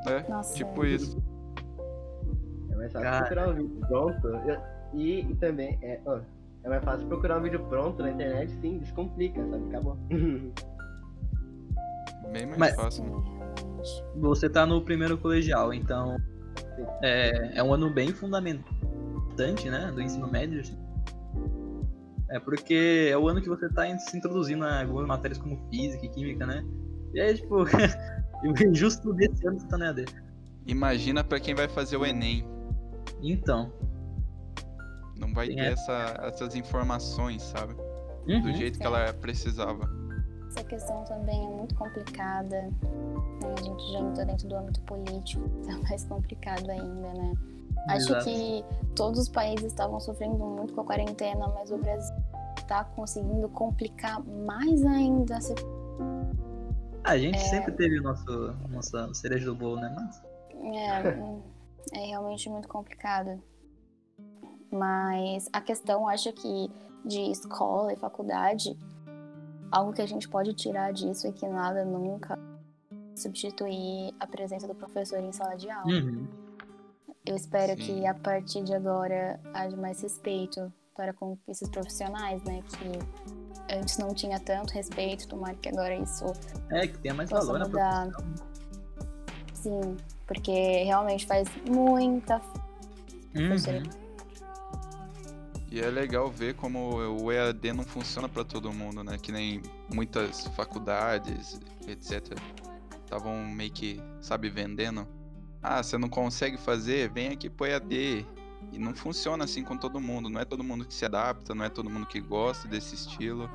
É, 0.07 0.29
Nossa, 0.29 0.53
tipo 0.55 0.85
isso. 0.85 1.17
É 2.71 2.75
mais 2.75 2.91
fácil 2.91 3.09
Cara. 3.09 3.25
procurar 3.25 3.49
um 3.49 3.53
vídeo 3.55 3.79
pronto. 3.87 4.27
E, 4.93 5.21
e 5.21 5.35
também, 5.35 5.79
é, 5.81 5.99
ó, 6.05 6.19
é 6.63 6.69
mais 6.69 6.83
fácil 6.83 7.07
procurar 7.07 7.39
um 7.39 7.41
vídeo 7.43 7.63
pronto 7.69 8.03
na 8.03 8.11
internet, 8.11 8.51
sim, 8.61 8.77
descomplica, 8.79 9.41
sabe? 9.49 9.65
Acabou. 9.69 9.97
Bem 12.31 12.45
mais 12.47 12.57
Mas- 12.59 12.75
fácil. 12.75 13.03
né? 13.05 13.32
Realmente. 13.83 14.03
Você 14.15 14.49
tá 14.49 14.65
no 14.65 14.81
primeiro 14.81 15.17
colegial, 15.17 15.73
então 15.73 16.17
é, 17.01 17.57
é 17.57 17.63
um 17.63 17.73
ano 17.73 17.89
bem 17.89 18.09
fundamentante, 18.13 19.69
né? 19.69 19.91
Do 19.93 20.01
ensino 20.01 20.27
médio. 20.27 20.61
É 22.29 22.39
porque 22.39 23.09
é 23.11 23.17
o 23.17 23.27
ano 23.27 23.41
que 23.41 23.49
você 23.49 23.69
tá 23.69 23.87
in- 23.87 23.99
se 23.99 24.17
introduzindo 24.17 24.65
a 24.65 24.81
algumas 24.81 25.05
matérias 25.07 25.37
como 25.37 25.57
física 25.69 26.05
e 26.05 26.09
química, 26.09 26.45
né? 26.45 26.65
E 27.13 27.19
aí, 27.21 27.35
tipo, 27.35 27.57
justo 28.73 29.13
desse 29.13 29.45
ano 29.47 29.59
você 29.59 29.67
tá 29.67 29.77
no 29.77 29.85
EAD. 29.85 30.05
Imagina 30.65 31.23
pra 31.23 31.39
quem 31.39 31.53
vai 31.53 31.67
fazer 31.67 31.97
o 31.97 32.05
Enem. 32.05 32.47
Então. 33.21 33.71
Não 35.19 35.31
vai 35.33 35.47
Sim, 35.47 35.55
ter 35.55 35.61
é. 35.61 35.71
essa- 35.73 36.19
essas 36.23 36.55
informações, 36.55 37.41
sabe? 37.43 37.75
Do 38.25 38.33
Uhum. 38.33 38.53
jeito 38.55 38.79
que 38.79 38.85
ela 38.85 39.13
precisava. 39.13 39.87
Essa 40.55 40.63
questão 40.65 41.03
também 41.05 41.43
é 41.45 41.49
muito 41.49 41.73
complicada. 41.75 42.61
né? 42.61 42.71
A 43.57 43.61
gente 43.61 43.91
já 43.91 43.99
entrou 43.99 44.25
dentro 44.25 44.47
do 44.47 44.55
âmbito 44.55 44.81
político, 44.81 45.49
tá 45.65 45.77
mais 45.89 46.03
complicado 46.05 46.69
ainda, 46.69 47.13
né? 47.13 47.33
Acho 47.89 48.09
Exato. 48.11 48.25
que 48.25 48.63
todos 48.95 49.19
os 49.19 49.29
países 49.29 49.65
estavam 49.65 49.99
sofrendo 49.99 50.37
muito 50.37 50.73
com 50.73 50.81
a 50.81 50.85
quarentena, 50.85 51.47
mas 51.49 51.71
o 51.71 51.77
Brasil 51.77 52.15
tá 52.67 52.83
conseguindo 52.85 53.49
complicar 53.49 54.23
mais 54.23 54.85
ainda. 54.85 55.35
essa- 55.37 55.55
A 57.03 57.17
gente 57.17 57.35
É. 57.37 57.39
sempre 57.39 57.71
teve 57.73 57.99
o 57.99 58.03
nosso 58.03 58.53
nossa 58.69 59.11
cereja 59.15 59.45
do 59.45 59.55
bolo, 59.55 59.77
né? 59.77 59.93
Mas 59.97 60.21
É, 60.75 61.99
é 61.99 62.05
realmente 62.05 62.47
muito 62.49 62.67
complicado. 62.69 63.41
Mas 64.71 65.49
a 65.51 65.59
questão, 65.59 66.07
acho 66.07 66.31
que 66.31 66.71
de 67.03 67.19
escola 67.31 67.91
e 67.91 67.97
faculdade, 67.97 68.77
algo 69.73 69.91
que 69.91 70.01
a 70.01 70.05
gente 70.05 70.29
pode 70.29 70.53
tirar 70.53 70.93
disso 70.93 71.25
é 71.27 71.31
que 71.31 71.47
nada 71.47 71.83
nunca 71.83 72.37
substituir 73.15 74.13
a 74.19 74.27
presença 74.27 74.67
do 74.67 74.75
professor 74.75 75.19
em 75.19 75.31
sala 75.31 75.55
de 75.55 75.69
aula. 75.69 75.91
uhum. 75.91 76.27
Eu 77.25 77.35
espero 77.35 77.71
Sim. 77.81 78.01
que 78.01 78.05
a 78.05 78.13
partir 78.13 78.63
de 78.63 78.73
agora 78.73 79.39
haja 79.53 79.75
mais 79.77 80.01
respeito 80.01 80.71
para 80.95 81.13
com 81.13 81.37
esses 81.47 81.69
profissionais, 81.69 82.43
né? 82.43 82.61
Que 82.63 83.73
antes 83.79 83.97
não 83.97 84.13
tinha 84.13 84.39
tanto 84.39 84.73
respeito, 84.73 85.27
tomara 85.27 85.55
que 85.55 85.69
agora 85.69 85.95
isso 85.95 86.25
é 86.69 86.85
que 86.85 86.97
tenha 86.99 87.13
mais 87.13 87.29
valor 87.29 87.59
na 87.59 87.65
mudar. 87.65 88.09
profissão. 88.11 88.47
sim, 89.53 89.97
porque 90.27 90.83
realmente 90.83 91.25
faz 91.25 91.47
muita 91.65 92.41
Uhum. 93.35 93.49
E 95.73 95.81
é 95.81 95.89
legal 95.89 96.29
ver 96.29 96.53
como 96.53 96.97
o 97.19 97.31
EAD 97.31 97.73
não 97.73 97.83
funciona 97.83 98.29
pra 98.29 98.43
todo 98.43 98.71
mundo, 98.71 99.03
né? 99.03 99.17
Que 99.19 99.31
nem 99.31 99.59
muitas 99.91 100.45
faculdades, 100.49 101.59
etc. 101.87 102.37
Estavam 103.03 103.43
meio 103.47 103.71
que, 103.71 103.99
sabe, 104.21 104.51
vendendo. 104.51 105.07
Ah, 105.63 105.81
você 105.81 105.97
não 105.97 106.07
consegue 106.07 106.57
fazer? 106.57 107.09
Vem 107.11 107.29
aqui 107.29 107.49
pro 107.49 107.65
EAD. 107.65 108.23
E 108.71 108.77
não 108.77 108.93
funciona 108.93 109.45
assim 109.45 109.63
com 109.63 109.75
todo 109.75 109.99
mundo. 109.99 110.29
Não 110.29 110.39
é 110.39 110.45
todo 110.45 110.63
mundo 110.63 110.85
que 110.85 110.93
se 110.93 111.05
adapta, 111.05 111.55
não 111.55 111.65
é 111.65 111.69
todo 111.69 111.89
mundo 111.89 112.05
que 112.05 112.21
gosta 112.21 112.67
desse 112.67 112.93
estilo. 112.93 113.49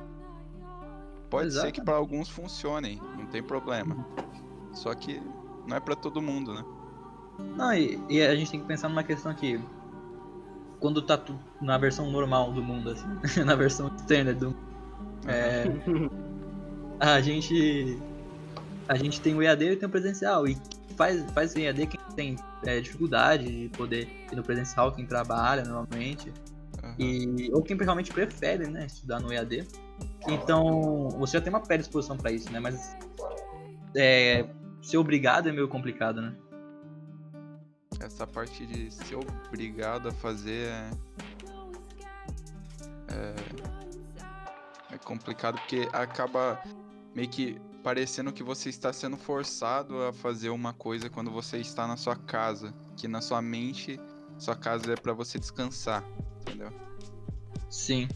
Pode 1.29 1.53
ser 1.53 1.71
que 1.71 1.79
Exato. 1.79 1.85
pra 1.85 1.95
alguns 1.95 2.27
funcionem, 2.27 3.01
não 3.17 3.27
tem 3.27 3.41
problema. 3.41 4.05
Só 4.73 4.93
que 4.93 5.21
não 5.65 5.77
é 5.77 5.79
pra 5.79 5.95
todo 5.95 6.21
mundo, 6.21 6.53
né? 6.53 6.65
Não, 7.55 7.73
e, 7.73 7.97
e 8.09 8.21
a 8.21 8.35
gente 8.35 8.51
tem 8.51 8.59
que 8.59 8.67
pensar 8.67 8.89
numa 8.89 9.05
questão 9.05 9.33
que 9.33 9.57
quando 10.79 11.01
tá 11.01 11.17
tu- 11.17 11.39
na 11.61 11.77
versão 11.77 12.09
normal 12.11 12.51
do 12.51 12.61
mundo, 12.63 12.91
assim, 12.91 13.07
na 13.45 13.55
versão 13.55 13.91
standard 13.97 14.39
do 14.39 14.47
mundo, 14.47 14.57
é, 15.27 15.65
a 16.99 17.19
gente 17.21 17.99
a 18.87 18.95
gente 18.95 19.21
tem 19.21 19.35
o 19.35 19.41
EAD 19.43 19.63
e 19.71 19.75
tem 19.75 19.87
o 19.87 19.91
presencial 19.91 20.47
e 20.47 20.57
faz 20.97 21.23
faz 21.31 21.53
o 21.53 21.59
EAD 21.59 21.87
quem 21.87 21.99
tem 22.15 22.35
é, 22.65 22.79
dificuldade 22.81 23.45
de 23.45 23.69
poder 23.75 24.07
ir 24.31 24.35
no 24.35 24.43
presencial, 24.43 24.91
quem 24.91 25.05
trabalha 25.05 25.63
normalmente 25.63 26.33
Aham. 26.83 26.95
e 26.97 27.49
ou 27.53 27.61
quem 27.61 27.77
realmente 27.77 28.11
prefere, 28.11 28.67
né, 28.67 28.85
estudar 28.85 29.19
no 29.19 29.31
EAD. 29.31 29.65
Então, 30.27 31.09
você 31.17 31.37
já 31.37 31.41
tem 31.41 31.51
uma 31.51 31.61
predisposição 31.61 32.17
pra 32.17 32.31
isso, 32.31 32.51
né? 32.51 32.59
Mas 32.59 32.95
é, 33.95 34.45
ser 34.81 34.97
obrigado 34.97 35.49
é 35.49 35.51
meio 35.51 35.67
complicado, 35.67 36.21
né? 36.21 36.33
Essa 37.99 38.25
parte 38.25 38.65
de 38.65 38.91
ser 38.91 39.15
obrigado 39.15 40.09
a 40.09 40.11
fazer 40.11 40.67
é. 40.67 40.89
É, 43.11 43.35
é 44.95 44.97
complicado 44.99 45.57
porque 45.59 45.89
acaba 45.91 46.61
meio 47.13 47.29
que 47.29 47.59
parecendo 47.83 48.31
que 48.31 48.43
você 48.43 48.69
está 48.69 48.91
sendo 48.93 49.17
forçado 49.17 50.01
a 50.03 50.13
fazer 50.13 50.49
uma 50.49 50.73
coisa 50.73 51.09
quando 51.09 51.31
você 51.31 51.57
está 51.57 51.87
na 51.87 51.97
sua 51.97 52.15
casa. 52.15 52.73
Que 52.95 53.07
na 53.07 53.21
sua 53.21 53.41
mente, 53.41 53.99
sua 54.37 54.55
casa 54.55 54.93
é 54.93 54.95
para 54.95 55.13
você 55.13 55.39
descansar, 55.39 56.03
entendeu? 56.41 56.71
Sim, 57.69 58.07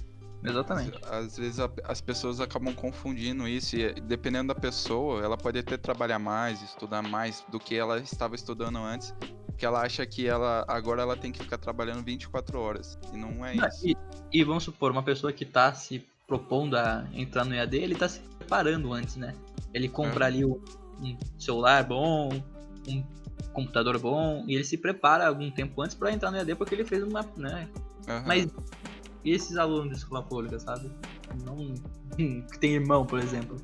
exatamente. 0.43 0.99
Às 1.05 1.37
vezes 1.37 1.59
a- 1.59 1.69
as 1.85 2.01
pessoas 2.01 2.39
acabam 2.39 2.73
confundindo 2.73 3.47
isso 3.47 3.75
e 3.77 3.93
dependendo 4.01 4.53
da 4.53 4.59
pessoa, 4.59 5.23
ela 5.23 5.37
pode 5.37 5.59
até 5.59 5.77
trabalhar 5.77 6.19
mais, 6.19 6.61
estudar 6.61 7.01
mais 7.01 7.45
do 7.49 7.59
que 7.59 7.75
ela 7.75 7.99
estava 7.99 8.35
estudando 8.35 8.77
antes, 8.77 9.13
porque 9.63 9.65
ela 9.65 9.81
acha 9.81 10.05
que 10.05 10.27
ela 10.27 10.65
agora 10.67 11.01
ela 11.01 11.15
tem 11.15 11.31
que 11.31 11.39
ficar 11.39 11.57
trabalhando 11.57 12.03
24 12.03 12.59
horas 12.59 12.99
e 13.13 13.17
não 13.17 13.45
é 13.45 13.55
Não, 13.55 13.67
isso. 13.67 13.87
E, 13.87 13.95
e 14.33 14.43
vamos 14.43 14.63
supor, 14.63 14.91
uma 14.91 15.03
pessoa 15.03 15.31
que 15.31 15.45
tá 15.45 15.73
se 15.73 16.05
propondo 16.27 16.75
a 16.75 17.05
entrar 17.13 17.45
no 17.45 17.53
EAD, 17.55 17.77
ele 17.77 17.95
tá 17.95 18.09
se 18.09 18.19
preparando 18.37 18.91
antes, 18.91 19.15
né? 19.15 19.33
Ele 19.73 19.87
compra 19.87 20.25
É. 20.25 20.27
ali 20.27 20.43
o- 20.45 20.61
um 20.99 21.17
celular 21.39 21.83
bom, 21.83 22.29
um 22.87 23.03
computador 23.53 23.97
bom, 23.99 24.43
e 24.47 24.55
ele 24.55 24.63
se 24.63 24.77
prepara 24.77 25.27
algum 25.27 25.49
tempo 25.49 25.81
antes 25.81 25.95
pra 25.95 26.11
entrar 26.11 26.29
no 26.31 26.37
EAD 26.37 26.55
porque 26.55 26.75
ele 26.75 26.85
fez 26.85 27.01
uma, 27.03 27.21
né? 27.37 27.67
Aham. 28.07 28.23
Mas 28.27 28.47
e 29.23 29.31
esses 29.31 29.55
alunos 29.55 29.89
de 29.91 29.97
escola 29.97 30.23
pública, 30.23 30.59
sabe? 30.59 30.91
Não 31.45 31.73
que 32.51 32.59
tem 32.59 32.73
irmão, 32.73 33.05
por 33.05 33.19
exemplo. 33.19 33.55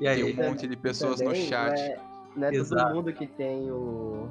E 0.00 0.08
aí? 0.08 0.22
Tem 0.24 0.32
um 0.44 0.48
monte 0.48 0.66
de 0.66 0.76
pessoas 0.76 1.20
no 1.20 1.26
Também 1.26 1.46
chat. 1.48 1.76
Não 1.76 1.84
é, 1.84 2.00
não 2.36 2.48
é 2.48 2.54
Exato. 2.54 2.82
todo 2.84 2.94
mundo 2.96 3.12
que 3.12 3.26
tem 3.26 3.70
o... 3.70 4.28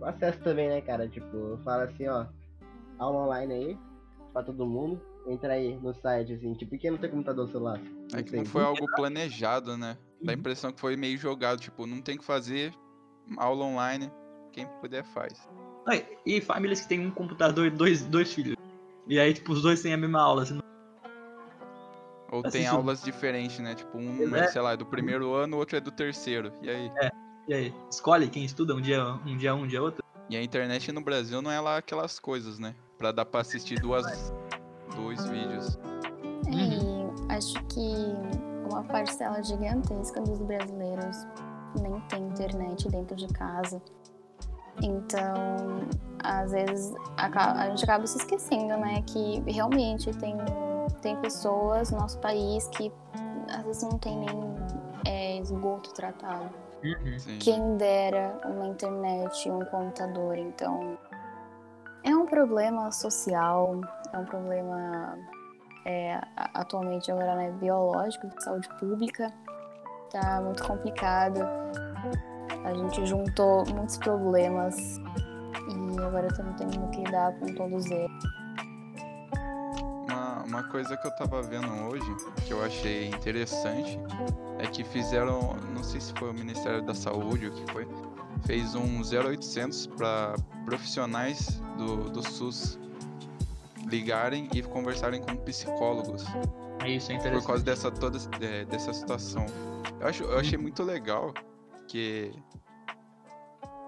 o 0.00 0.04
acesso 0.04 0.38
também, 0.40 0.68
né, 0.68 0.80
cara? 0.80 1.08
Tipo, 1.08 1.58
fala 1.64 1.84
assim, 1.84 2.06
ó, 2.08 2.26
aula 2.98 3.26
online 3.26 3.54
aí, 3.54 3.78
pra 4.32 4.42
todo 4.42 4.66
mundo. 4.66 5.00
Entra 5.26 5.52
aí 5.52 5.76
no 5.76 5.92
site, 5.94 6.32
assim, 6.32 6.54
tipo, 6.54 6.78
quem 6.78 6.90
não 6.92 6.98
tem 6.98 7.10
computador 7.10 7.46
celular? 7.48 7.78
É 8.14 8.22
que 8.22 8.30
sei. 8.30 8.38
não 8.40 8.46
foi 8.46 8.62
algo 8.62 8.88
planejado, 8.94 9.76
né? 9.76 9.96
Dá 10.22 10.32
a 10.32 10.34
Uhum. 10.34 10.40
impressão 10.40 10.72
que 10.72 10.80
foi 10.80 10.96
meio 10.96 11.18
jogado, 11.18 11.60
tipo, 11.60 11.86
não 11.86 12.00
tem 12.00 12.16
que 12.16 12.24
fazer 12.24 12.72
aula 13.36 13.64
online, 13.66 14.10
quem 14.52 14.66
puder 14.80 15.04
faz. 15.04 15.46
Ai, 15.86 16.06
E 16.26 16.40
famílias 16.40 16.80
que 16.80 16.88
tem 16.88 17.06
um 17.06 17.10
computador 17.10 17.66
e 17.66 17.70
dois, 17.70 18.04
dois 18.06 18.32
filhos. 18.32 18.56
E 19.06 19.18
aí, 19.20 19.34
tipo, 19.34 19.52
os 19.52 19.62
dois 19.62 19.82
têm 19.82 19.92
a 19.92 19.96
mesma 19.96 20.20
aula. 20.22 20.42
Assim, 20.42 20.58
Ou 22.32 22.42
tem 22.42 22.60
Assisto- 22.62 22.76
aulas 22.76 23.02
diferentes, 23.02 23.58
né? 23.58 23.74
Tipo, 23.74 23.98
um 23.98 24.34
é, 24.36 24.44
É. 24.44 24.46
sei 24.46 24.60
lá, 24.62 24.72
é 24.72 24.76
do 24.76 24.86
primeiro 24.86 25.32
ano, 25.34 25.56
o 25.56 25.58
outro 25.58 25.76
é 25.76 25.80
do 25.80 25.90
terceiro. 25.90 26.52
E 26.62 26.70
aí? 26.70 26.90
E 27.50 27.54
aí? 27.54 27.74
Escolhe 27.90 28.28
quem 28.28 28.44
estuda 28.44 28.76
um 28.76 28.80
dia 28.80 29.04
um, 29.26 29.36
dia 29.36 29.52
um, 29.52 29.66
dia 29.66 29.82
outro. 29.82 30.04
E 30.28 30.36
a 30.36 30.42
internet 30.42 30.92
no 30.92 31.00
Brasil 31.00 31.42
não 31.42 31.50
é 31.50 31.60
lá 31.60 31.78
aquelas 31.78 32.20
coisas, 32.20 32.60
né? 32.60 32.76
Pra 32.96 33.10
dar 33.10 33.24
pra 33.24 33.40
assistir 33.40 33.80
duas, 33.80 34.32
dois 34.94 35.26
vídeos. 35.26 35.76
E 36.48 37.34
acho 37.34 37.54
que 37.64 37.90
uma 38.70 38.84
parcela 38.84 39.42
gigantesca 39.42 40.20
dos 40.20 40.38
brasileiros 40.38 41.26
nem 41.82 42.00
tem 42.02 42.22
internet 42.22 42.88
dentro 42.88 43.16
de 43.16 43.26
casa. 43.26 43.82
Então, 44.80 45.34
às 46.22 46.52
vezes, 46.52 46.94
a 47.16 47.68
gente 47.70 47.82
acaba 47.82 48.06
se 48.06 48.16
esquecendo, 48.16 48.76
né? 48.76 49.02
Que 49.02 49.42
realmente 49.50 50.12
tem, 50.18 50.36
tem 51.02 51.16
pessoas 51.16 51.90
no 51.90 51.98
nosso 51.98 52.20
país 52.20 52.68
que 52.68 52.92
às 53.48 53.64
vezes 53.64 53.82
não 53.82 53.98
tem 53.98 54.16
nem 54.20 54.54
é, 55.04 55.38
esgoto 55.40 55.92
tratado. 55.92 56.69
Sim. 57.18 57.38
Quem 57.38 57.76
dera 57.76 58.40
uma 58.44 58.66
internet 58.66 59.46
e 59.46 59.50
um 59.50 59.64
computador. 59.66 60.36
Então, 60.38 60.98
é 62.04 62.14
um 62.14 62.26
problema 62.26 62.90
social, 62.90 63.80
é 64.12 64.18
um 64.18 64.24
problema 64.24 65.18
é, 65.84 66.14
a- 66.14 66.50
atualmente 66.54 67.10
agora 67.10 67.34
né, 67.36 67.50
biológico, 67.52 68.28
de 68.28 68.42
saúde 68.44 68.68
pública. 68.78 69.32
Tá 70.10 70.40
muito 70.40 70.62
complicado. 70.66 71.40
A 72.64 72.74
gente 72.74 73.06
juntou 73.06 73.64
muitos 73.74 73.96
problemas 73.98 74.76
e 74.98 76.02
agora 76.02 76.26
estamos 76.26 76.56
tendo 76.56 76.88
que 76.90 76.98
lidar 77.04 77.32
com 77.38 77.46
todos 77.54 77.86
eles. 77.90 78.10
Uma, 80.60 80.68
coisa 80.68 80.94
que 80.94 81.06
eu 81.06 81.10
tava 81.12 81.40
vendo 81.40 81.72
hoje, 81.88 82.04
que 82.46 82.52
eu 82.52 82.62
achei 82.62 83.08
interessante, 83.08 83.98
é 84.58 84.66
que 84.66 84.84
fizeram, 84.84 85.56
não 85.74 85.82
sei 85.82 86.02
se 86.02 86.12
foi 86.12 86.30
o 86.30 86.34
Ministério 86.34 86.82
da 86.82 86.94
Saúde 86.94 87.46
ou 87.46 87.52
o 87.52 87.54
que 87.54 87.72
foi, 87.72 87.88
fez 88.44 88.74
um 88.74 89.00
0800 89.00 89.86
para 89.86 90.34
profissionais 90.66 91.62
do, 91.78 92.10
do 92.10 92.22
SUS 92.22 92.78
ligarem 93.86 94.50
e 94.54 94.62
conversarem 94.62 95.22
com 95.22 95.34
psicólogos 95.36 96.24
isso, 96.86 97.10
é 97.10 97.14
por 97.14 97.20
interessante. 97.20 97.46
causa 97.46 97.64
dessa 97.64 97.90
toda 97.90 98.18
é, 98.40 98.64
dessa 98.66 98.92
situação. 98.92 99.46
Eu, 99.98 100.06
acho, 100.06 100.24
eu 100.24 100.38
achei 100.38 100.58
muito 100.58 100.82
legal 100.82 101.32
que 101.88 102.32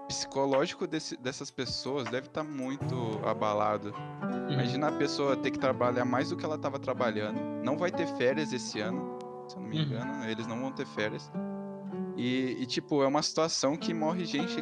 psicológico 0.07 0.85
desse- 0.87 1.17
dessas 1.17 1.49
pessoas 1.49 2.05
deve 2.09 2.27
estar 2.27 2.43
muito 2.43 2.95
abalado. 3.25 3.93
Uhum. 4.21 4.51
Imagina 4.53 4.87
a 4.89 4.91
pessoa 4.91 5.35
ter 5.35 5.51
que 5.51 5.59
trabalhar 5.59 6.05
mais 6.05 6.29
do 6.29 6.37
que 6.37 6.45
ela 6.45 6.55
estava 6.55 6.77
trabalhando. 6.79 7.39
Não 7.63 7.77
vai 7.77 7.91
ter 7.91 8.07
férias 8.17 8.51
esse 8.53 8.79
ano, 8.79 9.17
se 9.47 9.55
eu 9.55 9.61
não 9.61 9.69
me 9.69 9.77
Uhum. 9.77 9.83
engano, 9.83 10.25
eles 10.25 10.45
não 10.47 10.59
vão 10.59 10.71
ter 10.71 10.85
férias. 10.85 11.31
E, 12.15 12.57
e, 12.61 12.65
tipo, 12.67 13.01
é 13.01 13.07
uma 13.07 13.23
situação 13.23 13.75
que 13.75 13.91
morre 13.93 14.23
gente 14.25 14.57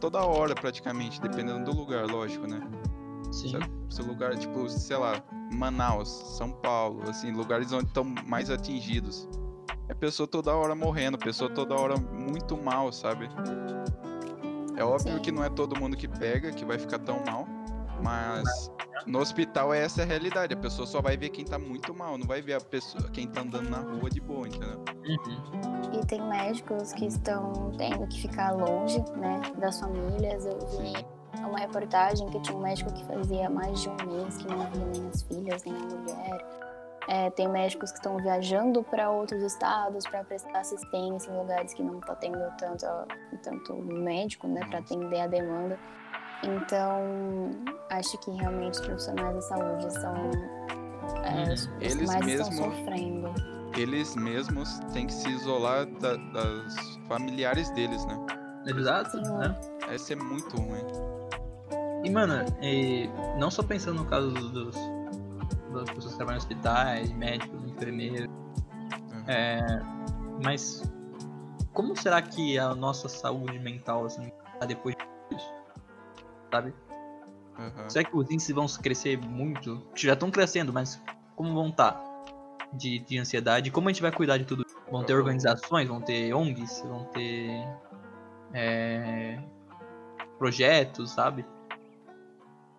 toda 0.00 0.20
hora 0.24 0.54
praticamente, 0.54 1.20
dependendo 1.20 1.64
do 1.70 1.76
lugar, 1.76 2.06
lógico, 2.06 2.46
né? 2.46 2.60
Sim. 3.30 3.52
Se 3.88 4.00
o 4.02 4.06
lugar, 4.06 4.36
tipo, 4.36 4.68
sei 4.68 4.96
lá, 4.96 5.22
Manaus, 5.52 6.08
São 6.36 6.50
Paulo, 6.50 7.08
assim, 7.08 7.30
lugares 7.30 7.72
onde 7.72 7.86
estão 7.86 8.04
mais 8.26 8.50
atingidos. 8.50 9.28
É 9.88 9.94
pessoa 9.94 10.26
toda 10.26 10.52
hora 10.54 10.74
morrendo, 10.74 11.16
pessoa 11.16 11.48
toda 11.48 11.74
hora 11.74 11.94
muito 11.96 12.56
mal, 12.56 12.92
sabe? 12.92 13.28
É 14.78 14.84
óbvio 14.84 15.14
Sim. 15.14 15.20
que 15.20 15.32
não 15.32 15.42
é 15.42 15.50
todo 15.50 15.78
mundo 15.78 15.96
que 15.96 16.06
pega, 16.06 16.52
que 16.52 16.64
vai 16.64 16.78
ficar 16.78 17.00
tão 17.00 17.20
mal, 17.24 17.46
mas 18.00 18.70
no 19.06 19.18
hospital 19.18 19.74
é 19.74 19.82
essa 19.82 20.02
a 20.02 20.04
realidade. 20.04 20.54
A 20.54 20.56
pessoa 20.56 20.86
só 20.86 21.02
vai 21.02 21.16
ver 21.16 21.30
quem 21.30 21.44
tá 21.44 21.58
muito 21.58 21.92
mal, 21.92 22.16
não 22.16 22.26
vai 22.26 22.40
ver 22.40 22.54
a 22.54 22.60
pessoa, 22.60 23.10
quem 23.10 23.26
tá 23.26 23.40
andando 23.40 23.68
na 23.68 23.78
rua 23.78 24.08
de 24.08 24.20
boa, 24.20 24.46
entendeu? 24.46 24.78
Uhum. 25.04 26.00
E 26.00 26.06
tem 26.06 26.22
médicos 26.28 26.92
que 26.92 27.06
estão 27.06 27.72
tendo 27.76 28.06
que 28.06 28.22
ficar 28.22 28.52
longe, 28.52 29.00
né, 29.16 29.40
das 29.58 29.80
famílias. 29.80 30.46
Eu 30.46 30.58
vi 30.78 31.04
uma 31.44 31.58
reportagem 31.58 32.28
que 32.28 32.40
tinha 32.40 32.56
um 32.56 32.62
médico 32.62 32.92
que 32.92 33.04
fazia 33.04 33.50
mais 33.50 33.80
de 33.80 33.88
um 33.88 33.96
mês 34.06 34.36
que 34.36 34.46
não 34.46 34.58
via 34.70 34.86
nem 34.92 35.08
as 35.08 35.22
filhas, 35.22 35.64
nem 35.64 35.74
a 35.74 35.78
mulher. 35.78 36.67
É, 37.08 37.30
tem 37.30 37.48
médicos 37.48 37.90
que 37.90 37.96
estão 37.96 38.18
viajando 38.18 38.82
para 38.82 39.10
outros 39.10 39.42
estados 39.42 40.06
para 40.06 40.22
prestar 40.24 40.60
assistência 40.60 41.30
em 41.30 41.38
lugares 41.38 41.72
que 41.72 41.82
não 41.82 41.98
está 41.98 42.14
tendo 42.14 42.38
tanto, 42.58 42.84
tanto 43.42 43.74
médico, 43.76 44.46
né, 44.46 44.60
para 44.68 44.80
atender 44.80 45.20
a 45.20 45.26
demanda. 45.26 45.78
Então, 46.44 47.50
acho 47.90 48.16
que 48.18 48.30
realmente 48.32 48.74
os 48.74 48.86
profissionais 48.86 49.34
da 49.34 49.40
saúde 49.40 49.92
são 49.94 50.14
é, 51.24 51.52
os, 51.52 51.62
os 51.62 51.68
Eles 51.80 52.06
mais 52.10 52.26
mesmo- 52.26 52.48
estão 52.50 52.70
sofrendo. 52.70 53.34
Eles 53.76 54.14
mesmos 54.16 54.78
têm 54.92 55.06
que 55.06 55.12
se 55.12 55.28
isolar 55.30 55.86
da- 55.86 56.16
das 56.16 56.96
familiares 57.08 57.70
deles, 57.70 58.04
né? 58.06 58.26
Exato, 58.66 59.10
Sim. 59.24 59.32
né? 59.38 59.56
Vai 59.86 59.98
ser 59.98 60.16
muito 60.16 60.56
ruim. 60.56 60.84
E, 62.04 62.10
mano, 62.10 62.44
e 62.62 63.08
não 63.38 63.50
só 63.50 63.62
pensando 63.62 64.02
no 64.02 64.08
caso 64.08 64.30
dos- 64.30 64.76
das 65.72 65.90
pessoas 65.90 66.12
que 66.12 66.16
trabalham 66.16 66.36
em 66.36 66.38
hospitais, 66.38 67.12
médicos, 67.12 67.64
enfermeiros, 67.64 68.28
Uhum. 68.28 69.24
é, 69.26 69.60
mas 70.42 70.82
como 71.72 71.96
será 71.96 72.20
que 72.22 72.58
a 72.58 72.74
nossa 72.74 73.08
saúde 73.08 73.58
mental, 73.58 74.04
assim, 74.06 74.30
tá 74.58 74.66
depois 74.66 74.94
disso? 75.30 75.52
Sabe? 76.52 76.72
Uhum. 77.58 77.90
Será 77.90 78.08
que 78.08 78.16
os 78.16 78.30
índices 78.30 78.54
vão 78.54 78.66
crescer 78.66 79.18
muito? 79.18 79.82
Já 79.94 80.12
estão 80.14 80.30
crescendo, 80.30 80.72
mas 80.72 81.02
como 81.36 81.52
vão 81.54 81.68
estar 81.68 82.00
de, 82.72 82.98
de 83.00 83.18
ansiedade? 83.18 83.70
Como 83.70 83.88
a 83.88 83.92
gente 83.92 84.00
vai 84.02 84.12
cuidar 84.12 84.38
de 84.38 84.44
tudo? 84.44 84.64
Vão 84.90 85.04
ter 85.04 85.12
Eu- 85.12 85.18
organizações, 85.18 85.86
vão 85.88 86.00
ter 86.00 86.32
ONGs, 86.32 86.82
vão 86.86 87.04
ter 87.06 87.50
é, 88.54 89.38
projetos, 90.38 91.10
sabe? 91.10 91.44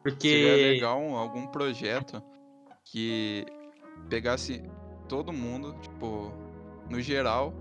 Porque 0.01 0.27
Seria 0.29 0.55
legal 0.71 0.99
um- 0.99 1.15
algum 1.15 1.45
projeto 1.47 2.23
que 2.91 3.45
pegasse 4.09 4.63
todo 5.07 5.31
mundo, 5.31 5.75
tipo, 5.81 6.31
no 6.89 6.99
geral, 7.01 7.53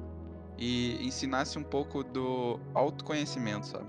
e 0.57 0.99
ensinasse 1.07 1.59
um 1.59 1.63
pouco 1.63 2.03
do 2.03 2.59
autoconhecimento, 2.75 3.67
sabe? 3.67 3.87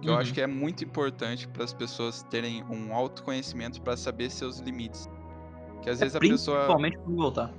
Que 0.00 0.08
eu 0.08 0.14
Uhum. 0.14 0.18
acho 0.18 0.34
que 0.34 0.40
é 0.40 0.46
muito 0.46 0.82
importante 0.82 1.46
para 1.46 1.62
as 1.64 1.72
pessoas 1.72 2.22
terem 2.24 2.64
um 2.64 2.92
autoconhecimento 2.94 3.80
para 3.82 3.96
saber 3.96 4.30
seus 4.30 4.58
limites. 4.58 5.08
Que 5.82 5.90
às 5.90 5.98
é 6.00 6.04
vezes 6.04 6.16
a 6.16 6.20
pessoa. 6.20 6.56
principalmente 6.58 6.98
quando 6.98 7.16
voltar. 7.16 7.54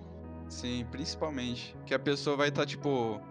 Sim, 0.49 0.85
principalmente. 0.91 1.75
Que 1.85 1.93
a 1.93 1.99
pessoa 1.99 2.35
vai 2.35 2.49
estar, 2.49 2.65
tipo, 2.65 3.21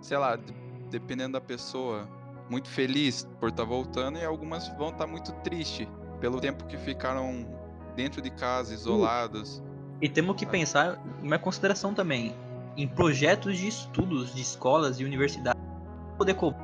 sei 0.00 0.16
lá, 0.18 0.36
de- 0.36 0.52
dependendo 0.90 1.32
da 1.32 1.40
pessoa, 1.40 2.08
muito 2.48 2.68
feliz 2.68 3.28
por 3.40 3.48
estar 3.48 3.64
voltando, 3.64 4.18
e 4.18 4.24
algumas 4.24 4.68
vão 4.76 4.90
estar 4.90 5.06
muito 5.06 5.32
tristes 5.42 5.88
pelo 6.20 6.40
tempo 6.40 6.64
que 6.66 6.76
ficaram 6.76 7.46
dentro 7.94 8.22
de 8.22 8.30
casa, 8.30 8.74
isolados. 8.74 9.62
E 10.00 10.08
temos 10.08 10.36
que 10.36 10.46
pensar 10.46 10.98
uma 11.22 11.38
consideração 11.38 11.92
também 11.92 12.34
em 12.76 12.88
projetos 12.88 13.58
de 13.58 13.68
estudos 13.68 14.34
de 14.34 14.40
escolas 14.40 15.00
e 15.00 15.04
universidades. 15.04 15.60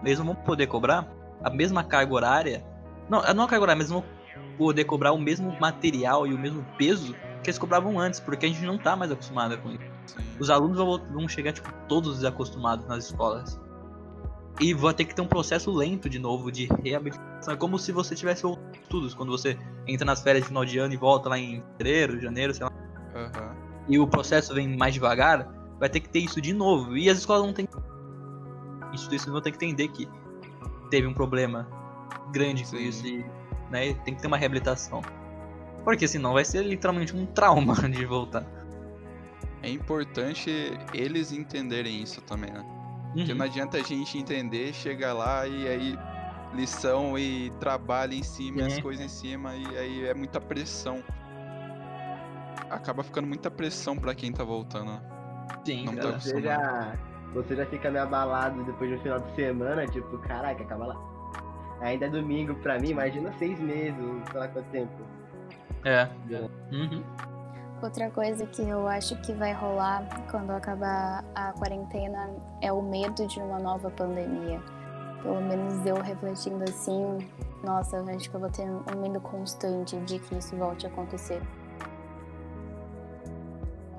Eles 0.04 0.18
não 0.18 0.26
vão 0.26 0.34
poder 0.34 0.66
cobrar 0.66 1.06
a 1.42 1.50
mesma 1.50 1.84
carga 1.84 2.14
horária. 2.14 2.64
Não, 3.08 3.22
não 3.34 3.44
a 3.44 3.48
carga 3.48 3.62
horária, 3.62 3.78
mas 3.78 3.90
vão 3.90 4.04
poder 4.56 4.84
cobrar 4.84 5.12
o 5.12 5.18
mesmo 5.18 5.54
material 5.60 6.26
e 6.26 6.32
o 6.32 6.38
mesmo 6.38 6.64
peso 6.78 7.14
que 7.42 7.50
eles 7.50 7.58
cobravam 7.58 7.98
antes, 7.98 8.18
porque 8.18 8.46
a 8.46 8.48
gente 8.48 8.64
não 8.64 8.78
tá 8.78 8.96
mais 8.96 9.10
acostumado 9.10 9.56
com 9.58 9.70
isso. 9.70 9.96
Os 10.38 10.50
alunos 10.50 10.76
vão, 10.76 10.98
vão 11.12 11.28
chegar, 11.28 11.52
tipo, 11.52 11.72
todos 11.88 12.16
desacostumados 12.16 12.86
nas 12.86 13.06
escolas. 13.06 13.60
E 14.60 14.72
vai 14.72 14.94
ter 14.94 15.04
que 15.04 15.14
ter 15.14 15.22
um 15.22 15.26
processo 15.26 15.70
lento 15.70 16.08
de 16.08 16.18
novo 16.18 16.50
de 16.50 16.66
reabilitação. 16.82 17.54
É 17.54 17.56
como 17.56 17.78
se 17.78 17.92
você 17.92 18.14
tivesse 18.14 18.44
aos 18.44 18.58
estudos, 18.82 19.14
quando 19.14 19.30
você 19.30 19.58
entra 19.86 20.04
nas 20.04 20.22
férias 20.22 20.42
de 20.44 20.48
final 20.48 20.64
de 20.64 20.78
ano 20.78 20.92
e 20.94 20.96
volta 20.96 21.28
lá 21.28 21.38
em 21.38 21.62
fevereiro, 21.76 22.20
janeiro, 22.20 22.52
sei 22.54 22.64
lá 22.64 22.72
Aham. 23.14 23.56
e 23.88 23.98
o 23.98 24.06
processo 24.06 24.54
vem 24.54 24.76
mais 24.76 24.94
devagar, 24.94 25.48
vai 25.78 25.88
ter 25.88 26.00
que 26.00 26.08
ter 26.08 26.20
isso 26.20 26.40
de 26.40 26.52
novo. 26.52 26.96
E 26.96 27.08
as 27.08 27.18
escolas 27.18 27.44
não 27.44 27.52
têm. 27.52 27.66
Instituições 28.92 29.32
vão 29.32 29.40
ter 29.40 29.52
que 29.52 29.64
entender 29.64 29.88
que 29.88 30.08
teve 30.90 31.06
um 31.06 31.14
problema 31.14 31.68
grande 32.32 32.62
com 32.64 32.70
Sim. 32.70 32.88
isso 32.88 33.06
e 33.06 33.24
né, 33.70 33.94
tem 34.04 34.14
que 34.14 34.20
ter 34.20 34.26
uma 34.28 34.36
reabilitação. 34.36 35.02
Porque 35.84 36.08
senão 36.08 36.32
vai 36.32 36.44
ser 36.44 36.62
literalmente 36.64 37.14
um 37.14 37.26
trauma 37.26 37.74
de 37.88 38.04
voltar. 38.04 38.44
É 39.62 39.70
importante 39.70 40.50
eles 40.92 41.32
entenderem 41.32 42.02
isso 42.02 42.20
também, 42.22 42.50
né? 42.52 42.64
Porque 43.12 43.32
Uhum. 43.32 43.38
não 43.38 43.46
adianta 43.46 43.78
a 43.78 43.82
gente 43.82 44.18
entender, 44.18 44.74
chegar 44.74 45.12
lá 45.14 45.46
e 45.46 45.66
aí 45.66 45.98
lição 46.54 47.18
e 47.18 47.50
trabalho 47.60 48.14
em 48.14 48.22
cima, 48.22 48.62
e 48.62 48.64
as 48.66 48.78
É. 48.78 48.82
coisas 48.82 49.04
em 49.04 49.08
cima, 49.08 49.54
e 49.54 49.76
aí 49.78 50.06
é 50.06 50.14
muita 50.14 50.40
pressão. 50.40 51.02
Acaba 52.70 53.02
ficando 53.02 53.26
muita 53.28 53.50
pressão 53.50 53.96
pra 53.96 54.14
quem 54.14 54.32
tá 54.32 54.42
voltando. 54.44 54.86
né? 54.92 55.00
Sim, 55.64 55.84
não 55.86 55.96
tá- 55.96 56.18
Você 56.18 56.40
já, 56.42 56.92
você 57.32 57.54
já 57.56 57.66
fica 57.66 57.90
meio 57.90 58.04
abalado 58.04 58.64
depois 58.64 58.90
do 58.90 58.98
final 59.00 59.20
de 59.20 59.34
semana, 59.34 59.86
tipo, 59.86 60.18
caraca, 60.18 60.62
acaba 60.62 60.86
lá. 60.86 60.96
Ainda 61.80 62.06
é 62.06 62.08
domingo 62.08 62.54
pra 62.56 62.78
mim, 62.78 62.88
imagina 62.90 63.32
seis 63.38 63.58
meses, 63.60 63.94
sei 64.30 64.40
lá 64.40 64.48
quanto 64.48 64.66
tempo. 64.70 64.92
É. 65.84 66.08
Uhum. 66.72 67.04
Outra 67.82 68.10
coisa 68.10 68.46
que 68.46 68.62
eu 68.62 68.88
acho 68.88 69.14
que 69.20 69.32
vai 69.32 69.52
rolar 69.52 70.04
quando 70.30 70.50
acabar 70.50 71.22
a 71.34 71.52
quarentena 71.52 72.30
é 72.62 72.72
o 72.72 72.80
medo 72.82 73.26
de 73.28 73.38
uma 73.38 73.58
nova 73.58 73.90
pandemia. 73.90 74.60
Pelo 75.26 75.40
menos 75.40 75.84
eu 75.84 76.00
refletindo 76.00 76.62
assim, 76.62 77.18
nossa, 77.64 77.96
eu 77.96 78.08
acho 78.14 78.30
que 78.30 78.36
eu 78.36 78.40
vou 78.40 78.48
ter 78.48 78.62
um 78.62 79.00
medo 79.02 79.20
constante 79.20 79.96
de 80.02 80.20
que 80.20 80.36
isso 80.36 80.54
volte 80.54 80.86
a 80.86 80.88
acontecer. 80.88 81.42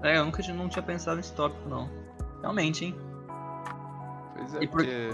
É, 0.03 0.17
eu 0.17 0.23
nunca 0.23 0.41
não 0.53 0.69
tinha 0.69 0.81
pensado 0.81 1.17
nesse 1.17 1.33
tópico, 1.33 1.67
não. 1.67 1.89
Realmente, 2.39 2.85
hein? 2.85 2.95
Pois 4.37 4.55
é, 4.55 4.63
E 4.63 4.67
por- 4.67 4.77
porque. 4.77 5.09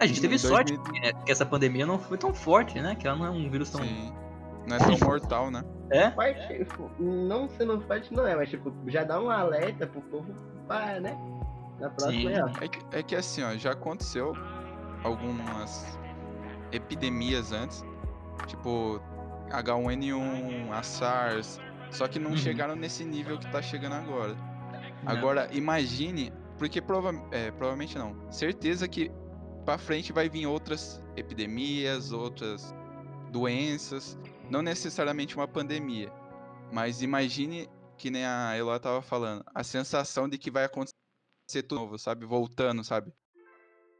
A 0.00 0.06
gente 0.06 0.20
teve 0.20 0.36
sorte 0.40 0.76
2000 0.76 1.02
que, 1.14 1.24
que 1.26 1.30
essa 1.30 1.46
pandemia 1.46 1.86
não 1.86 2.00
foi 2.00 2.18
tão 2.18 2.34
forte, 2.34 2.80
né? 2.80 2.96
Que 2.96 3.06
ela 3.06 3.16
não 3.16 3.26
é 3.26 3.30
um 3.30 3.48
vírus 3.48 3.70
tão. 3.70 3.80
Sim. 3.80 4.12
Não 4.66 4.74
é 4.74 4.78
tão 4.80 4.98
mortal, 5.06 5.52
né? 5.52 5.62
É? 5.88 6.10
Forte, 6.10 6.48
tipo, 6.64 6.90
não 6.98 7.48
sendo 7.50 7.80
forte 7.82 8.12
não 8.12 8.26
é, 8.26 8.34
mas 8.34 8.50
tipo, 8.50 8.72
já 8.88 9.04
dá 9.04 9.20
um 9.20 9.30
alerta 9.30 9.86
pro 9.86 10.00
povo 10.00 10.34
para, 10.66 10.98
né? 10.98 11.16
Na 11.78 11.90
próxima 11.90 12.12
Sim. 12.12 12.34
é, 12.34 12.44
ó. 12.44 12.48
É 12.60 12.66
que, 12.68 12.96
é 12.96 13.02
que 13.04 13.14
assim, 13.14 13.44
ó, 13.44 13.52
já 13.56 13.70
aconteceu 13.70 14.34
algumas 15.04 15.98
epidemias 16.72 17.52
antes, 17.52 17.84
tipo 18.46 19.00
H1N1, 19.50 20.72
a 20.72 20.82
SARS, 20.82 21.60
só 21.90 22.08
que 22.08 22.18
não 22.18 22.32
Uhum. 22.32 22.36
chegaram 22.36 22.74
nesse 22.76 23.04
nível 23.04 23.38
que 23.38 23.46
tá 23.50 23.62
chegando 23.62 23.94
agora. 23.94 24.34
Não. 25.02 25.12
Agora, 25.12 25.48
imagine, 25.52 26.32
porque 26.58 26.80
prova 26.82 27.12
é, 27.30 27.50
provavelmente 27.52 27.96
não, 27.98 28.30
certeza 28.32 28.88
que 28.88 29.10
pra 29.64 29.78
frente 29.78 30.12
vai 30.12 30.28
vir 30.28 30.46
outras 30.46 31.02
epidemias, 31.16 32.12
outras 32.12 32.74
doenças, 33.30 34.18
não 34.50 34.62
necessariamente 34.62 35.36
uma 35.36 35.48
pandemia, 35.48 36.12
mas 36.72 37.02
imagine 37.02 37.68
que 37.96 38.10
nem 38.10 38.24
a 38.26 38.56
Eloy 38.56 38.78
tava 38.80 39.02
falando, 39.02 39.44
a 39.54 39.62
sensação 39.64 40.28
de 40.28 40.38
que 40.38 40.50
vai 40.50 40.64
acontecer 40.64 40.94
tudo 41.68 41.80
novo, 41.80 41.98
sabe? 41.98 42.26
Voltando, 42.26 42.82
sabe? 42.84 43.12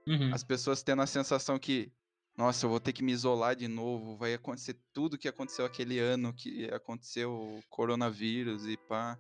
Uhum. 0.07 0.33
As 0.35 0.43
pessoas 0.45 0.83
tendo 0.83 1.03
a 1.03 1.07
sensação 1.07 1.59
que, 1.59 1.91
nossa, 2.37 2.67
eu 2.67 2.71
vou 2.71 2.81
ter 2.81 2.93
que 2.93 3.03
me 3.03 3.13
isolar 3.13 3.57
de 3.57 3.69
novo, 3.69 4.17
vai 4.17 4.35
acontecer 4.35 4.77
tudo 4.93 5.17
que 5.19 5.29
aconteceu 5.29 5.65
aquele 5.65 5.99
ano, 5.99 6.33
que 6.33 6.67
aconteceu 6.73 7.33
o 7.33 7.61
coronavírus 7.71 8.67
e 8.67 8.77
pá. 8.77 9.19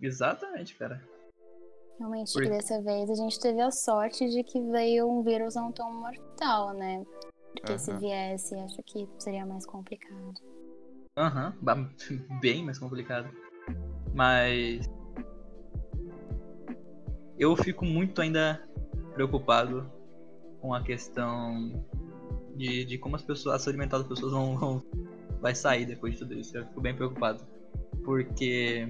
Exatamente, 0.00 0.76
cara. 0.76 1.02
Realmente, 1.98 2.32
Por- 2.32 2.42
dessa 2.48 2.82
vez 2.82 3.08
a 3.08 3.14
gente 3.14 3.38
teve 3.40 3.60
a 3.60 3.70
sorte 3.70 4.28
de 4.28 4.42
que 4.42 4.60
veio 4.70 5.08
um 5.08 5.22
vírus 5.22 5.54
não 5.54 5.70
tão 5.72 5.92
mortal, 5.92 6.74
né? 6.74 7.04
Porque 7.52 7.78
se 7.78 7.90
Aham. 7.92 8.00
viesse, 8.00 8.54
acho 8.56 8.82
que 8.82 9.08
seria 9.18 9.46
mais 9.46 9.64
complicado. 9.64 10.34
Aham, 11.16 11.56
ba- 11.62 11.88
bem 12.42 12.64
mais 12.64 12.78
complicado. 12.78 13.30
Mas. 14.12 14.84
Eu 17.38 17.56
fico 17.56 17.84
muito 17.84 18.20
ainda 18.20 18.60
preocupado 19.14 19.90
com 20.60 20.74
a 20.74 20.82
questão 20.82 21.84
de, 22.56 22.84
de 22.84 22.98
como 22.98 23.16
as 23.16 23.22
pessoas, 23.22 23.56
a 23.56 23.58
saúde 23.58 23.78
mental 23.78 24.00
das 24.00 24.08
pessoas 24.08 24.32
vão, 24.32 24.56
vão- 24.58 24.82
vai 25.40 25.54
sair 25.54 25.86
depois 25.86 26.14
de 26.14 26.20
tudo 26.20 26.34
isso. 26.34 26.56
Eu 26.56 26.66
fico 26.66 26.80
bem 26.80 26.94
preocupado. 26.94 27.44
Porque. 28.04 28.88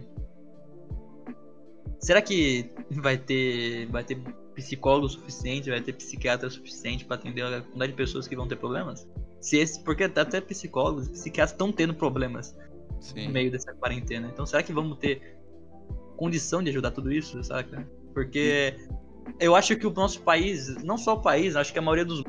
Será 2.00 2.20
que 2.20 2.70
vai 2.90 3.16
ter, 3.16 3.86
vai 3.86 4.04
ter 4.04 4.16
psicólogo 4.54 5.08
suficiente, 5.08 5.70
vai 5.70 5.80
ter 5.80 5.94
psiquiatra 5.94 6.50
suficiente 6.50 7.04
para 7.04 7.16
atender 7.16 7.42
a 7.42 7.60
quantidade 7.62 7.92
de 7.92 7.96
pessoas 7.96 8.28
que 8.28 8.36
vão 8.36 8.46
ter 8.46 8.56
problemas? 8.56 9.08
Se 9.40 9.58
esse, 9.58 9.82
porque 9.82 10.04
até 10.04 10.40
psicólogos, 10.40 11.08
psiquiatras 11.08 11.52
estão 11.52 11.72
tendo 11.72 11.94
problemas 11.94 12.56
Sim. 13.00 13.26
no 13.26 13.32
meio 13.32 13.50
dessa 13.50 13.72
quarentena. 13.74 14.28
Então 14.32 14.44
será 14.46 14.62
que 14.62 14.72
vamos 14.72 14.98
ter 14.98 15.36
condição 16.16 16.62
de 16.62 16.70
ajudar 16.70 16.90
tudo 16.90 17.10
isso, 17.12 17.42
saca? 17.42 17.88
Porque 18.12 18.76
eu 19.40 19.54
acho 19.54 19.76
que 19.76 19.86
o 19.86 19.90
nosso 19.92 20.22
país, 20.22 20.76
não 20.84 20.96
só 20.96 21.14
o 21.14 21.20
país, 21.20 21.56
acho 21.56 21.72
que 21.72 21.78
a 21.78 21.82
maioria 21.82 22.04
dos 22.04 22.20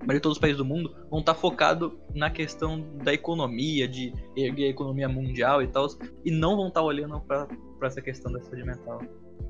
a 0.00 0.04
maioria 0.08 0.20
de 0.20 0.22
todos 0.22 0.36
os 0.38 0.40
países 0.40 0.56
do 0.56 0.64
mundo 0.64 0.94
vão 1.10 1.20
estar 1.20 1.34
focado 1.34 1.98
na 2.14 2.30
questão 2.30 2.80
da 3.04 3.12
economia, 3.12 3.86
de 3.86 4.12
erguer 4.36 4.66
a 4.66 4.70
economia 4.70 5.08
mundial 5.08 5.60
e 5.62 5.66
tal, 5.66 5.86
e 6.24 6.30
não 6.30 6.56
vão 6.56 6.68
estar 6.68 6.82
olhando 6.82 7.20
para 7.20 7.46
essa 7.82 8.00
questão 8.00 8.32
da 8.32 8.40
saúde 8.40 8.64
mental. 8.64 9.00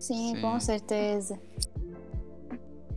Sim, 0.01 0.35
Sim. 0.35 0.41
com 0.41 0.59
certeza. 0.59 1.39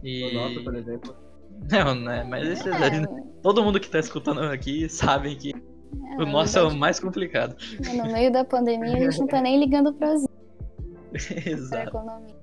E... 0.03 0.23
O 0.23 0.33
nosso, 0.33 0.63
por 0.63 0.75
exemplo. 0.75 1.15
Não, 1.69 1.93
né? 1.93 2.23
Mas 2.23 2.47
esse 2.47 2.67
É, 2.67 2.71
daí- 2.71 3.05
todo 3.43 3.63
mundo 3.63 3.79
que 3.79 3.87
tá 3.89 3.99
escutando 3.99 4.41
aqui 4.41 4.89
sabem 4.89 5.35
que 5.37 5.51
é, 5.53 6.15
o 6.21 6.25
nosso 6.25 6.57
é 6.57 6.63
o 6.63 6.75
mais 6.75 6.99
complicado. 6.99 7.55
No 7.95 8.11
meio 8.11 8.31
da 8.31 8.43
pandemia, 8.43 8.95
a 8.95 8.99
gente 9.11 9.19
não 9.19 9.27
tá 9.27 9.39
nem 9.41 9.59
ligando 9.59 9.93
pra, 9.93 10.15
pra 11.11 11.51
Exato. 11.51 11.89
economia. 11.89 12.40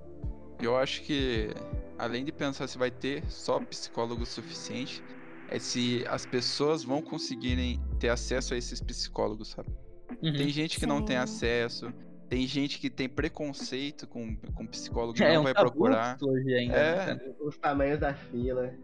Eu 0.60 0.76
acho 0.76 1.02
que, 1.02 1.50
além 1.98 2.24
de 2.24 2.32
pensar 2.32 2.66
se 2.66 2.76
vai 2.78 2.90
ter 2.90 3.22
só 3.30 3.60
psicólogo 3.60 4.26
suficiente, 4.26 5.02
é 5.50 5.58
se 5.58 6.04
as 6.08 6.26
pessoas 6.26 6.82
vão 6.84 7.00
conseguirem 7.00 7.80
ter 7.98 8.08
acesso 8.08 8.54
a 8.54 8.56
esses 8.56 8.80
psicólogos, 8.80 9.48
sabe? 9.48 9.70
Uhum. 10.22 10.32
Tem 10.32 10.48
gente 10.48 10.78
que 10.80 10.86
não 10.86 11.00
tem 11.02 11.16
Sim. 11.16 11.22
acesso, 11.22 11.92
tem 12.28 12.46
gente 12.46 12.78
que 12.78 12.90
tem 12.90 13.08
preconceito 13.08 14.06
com, 14.06 14.36
com 14.36 14.66
psicólogo 14.66 15.16
e 15.18 15.22
É 15.24 15.34
não 15.34 15.40
um 15.40 15.44
vai 15.44 15.54
procurar. 15.54 16.16
hoje 16.20 16.52
ainda, 16.54 16.74
É. 16.76 17.14
né? 17.14 17.20
Os 17.40 17.56
tamanhos 17.56 18.00
da 18.00 18.14
fila. 18.14 18.74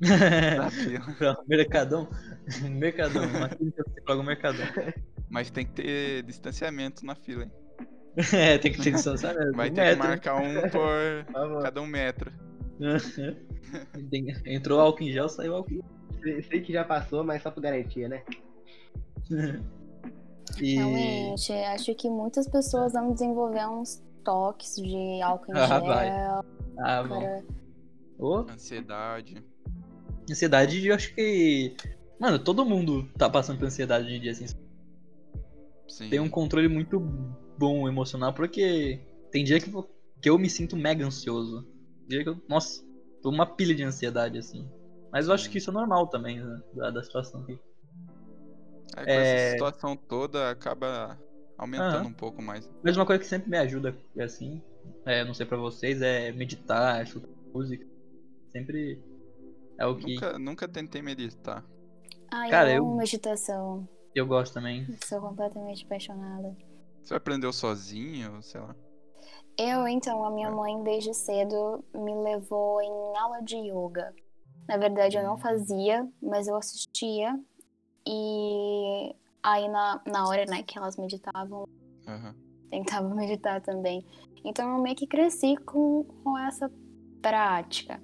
da 0.00 0.70
fila. 0.70 1.00
Pra 1.18 1.36
Mercadão. 1.48 2.08
Mercadão. 2.70 3.24
Uma 3.28 3.48
clínica 3.48 3.84
psicólogo 3.84 4.24
Mercadão. 4.24 4.66
Mas 5.28 5.50
tem 5.50 5.66
que 5.66 5.72
ter 5.72 6.22
distanciamento 6.22 7.04
na 7.04 7.14
fila, 7.16 7.44
hein? 7.44 7.52
É, 8.34 8.58
tem 8.58 8.72
que 8.72 8.82
ter 8.82 8.90
distanciamento. 8.92 9.52
Vai 9.52 9.70
um 9.70 9.74
ter 9.74 9.80
que 9.82 9.86
metro. 9.90 10.08
marcar 10.08 10.36
um 10.42 10.54
por 10.70 11.62
cada 11.62 11.80
um 11.80 11.86
metro. 11.86 12.32
Entrou 14.46 14.80
álcool 14.80 15.04
em 15.04 15.12
gel, 15.12 15.28
saiu 15.28 15.54
álcool 15.56 15.74
em 15.74 15.80
Sei, 16.22 16.42
sei 16.42 16.60
que 16.60 16.72
já 16.72 16.84
passou, 16.84 17.22
mas 17.22 17.42
só 17.42 17.50
por 17.50 17.60
garantia, 17.60 18.08
né? 18.08 18.22
gel. 19.30 19.60
E... 20.60 20.74
Realmente, 20.76 21.52
acho 21.52 21.94
que 21.94 22.08
muitas 22.10 22.48
pessoas 22.48 22.92
vão 22.92 23.12
desenvolver 23.12 23.68
uns 23.68 24.02
toques 24.24 24.74
de 24.76 25.22
álcool 25.22 25.52
em 25.52 25.58
Ah, 25.58 25.66
gel. 25.66 25.80
vai. 25.84 26.08
Ah, 26.78 27.02
bom. 27.06 27.20
para... 27.20 27.42
Ô, 28.18 28.36
Ansiedade. 28.50 29.36
ansiedade, 30.28 30.84
eu 30.86 30.94
acho 30.94 31.14
que. 31.14 31.76
Mano, 32.18 32.38
todo 32.38 32.64
mundo 32.64 33.08
tá 33.16 33.30
passando 33.30 33.58
por 33.58 33.66
ansiedade 33.66 34.06
hoje 34.06 34.16
em 34.16 34.20
dia, 34.20 34.32
assim. 34.32 34.46
Sim. 35.86 36.10
Tem 36.10 36.18
um 36.18 36.28
controle 36.28 36.66
muito 36.66 36.98
bom 37.58 37.88
emocional, 37.88 38.32
porque 38.32 39.00
tem 39.30 39.44
dia 39.44 39.60
que, 39.60 39.72
eu- 39.72 39.88
que 40.22 40.30
eu 40.30 40.38
me 40.38 40.48
sinto 40.48 40.76
mega 40.76 41.04
ansioso. 41.04 41.66
Dia 42.06 42.22
que 42.22 42.28
eu. 42.30 42.40
Nossa, 42.48 42.82
tô 43.22 43.30
uma 43.30 43.44
pilha 43.46 43.74
de 43.74 43.82
ansiedade, 43.82 44.38
assim. 44.38 44.68
Mas 45.12 45.26
eu 45.26 45.34
acho 45.34 45.50
que 45.50 45.58
isso 45.58 45.70
é 45.70 45.72
normal 45.72 46.06
também, 46.08 46.38
né, 46.40 46.60
da, 46.74 46.90
da 46.90 47.02
situação 47.02 47.42
aqui. 47.42 47.58
Aí, 48.96 49.04
com 49.04 49.10
É. 49.10 49.34
essa 49.46 49.52
situação 49.52 49.96
toda 49.96 50.50
acaba 50.50 51.18
aumentando 51.56 51.96
Aham. 51.98 52.06
um 52.08 52.12
pouco 52.12 52.40
mais. 52.42 52.70
Mas 52.82 52.96
uma 52.96 53.04
coisa 53.06 53.20
que 53.20 53.26
sempre 53.28 53.50
me 53.50 53.58
ajuda, 53.58 53.96
é 54.16 54.22
assim, 54.24 54.62
é, 55.04 55.24
não 55.24 55.34
sei 55.34 55.44
pra 55.46 55.56
vocês, 55.56 56.00
é 56.02 56.30
meditar, 56.32 57.02
escutar 57.02 57.28
música. 57.52 57.84
Sempre 58.50 59.02
é 59.78 59.86
o 59.86 59.96
que 59.96 60.14
Nunca, 60.14 60.38
nunca 60.38 60.68
tentei 60.68 61.02
meditar. 61.02 61.64
Cara, 62.30 62.70
eu 62.70 62.76
eu- 62.84 62.96
meditação. 62.96 63.88
eu 64.14 64.26
gosto 64.26 64.54
também. 64.54 64.86
Sou 65.04 65.20
completamente 65.20 65.84
apaixonada. 65.84 66.54
Você 67.08 67.14
aprendeu 67.14 67.50
sozinho, 67.54 68.42
sei 68.42 68.60
lá? 68.60 68.76
Eu, 69.56 69.88
então, 69.88 70.22
a 70.26 70.28
É. 70.28 70.34
minha 70.34 70.50
mãe 70.50 70.82
desde 70.82 71.14
cedo 71.14 71.82
me 71.94 72.14
levou 72.14 72.82
em 72.82 73.16
aula 73.16 73.40
de 73.40 73.56
yoga. 73.56 74.14
Na 74.68 74.76
verdade, 74.76 75.16
eu 75.16 75.22
não 75.22 75.38
fazia, 75.38 76.06
mas 76.20 76.46
eu 76.46 76.54
assistia. 76.54 77.34
E 78.06 79.16
aí, 79.42 79.68
na, 79.68 80.02
na 80.06 80.28
hora 80.28 80.44
né, 80.44 80.62
que 80.62 80.76
elas 80.76 80.98
meditavam, 80.98 81.64
Aham. 82.06 82.34
tentava 82.70 83.08
meditar 83.16 83.62
também. 83.62 84.04
Então, 84.44 84.76
eu 84.76 84.82
meio 84.82 84.94
que 84.94 85.06
cresci 85.06 85.56
com, 85.64 86.04
com 86.22 86.36
essa 86.36 86.70
prática. 87.22 88.02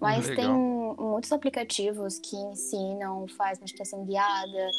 Mas 0.00 0.26
Legal. 0.28 0.46
tem 0.46 0.96
muitos 0.98 1.30
aplicativos 1.30 2.18
que 2.20 2.34
ensinam, 2.36 3.28
faz 3.36 3.60
meditação 3.60 4.02
guiada. 4.06 4.70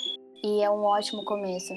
E 0.43 0.63
é 0.63 0.69
um 0.71 0.83
ótimo 0.83 1.23
começo. 1.25 1.75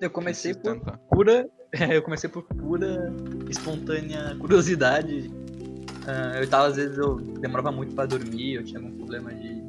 Eu 0.00 0.10
comecei 0.10 0.54
por 0.54 0.78
pura. 1.10 1.48
eu 1.90 2.02
comecei 2.02 2.28
por 2.28 2.42
pura 2.42 3.12
espontânea 3.48 4.36
curiosidade. 4.38 5.30
Ah, 6.06 6.40
eu 6.40 6.48
tava, 6.48 6.68
às 6.68 6.76
vezes, 6.76 6.96
eu 6.98 7.16
demorava 7.16 7.72
muito 7.72 7.94
pra 7.94 8.06
dormir, 8.06 8.54
eu 8.54 8.64
tinha 8.64 8.78
algum 8.78 8.96
problema 8.96 9.34
de 9.34 9.60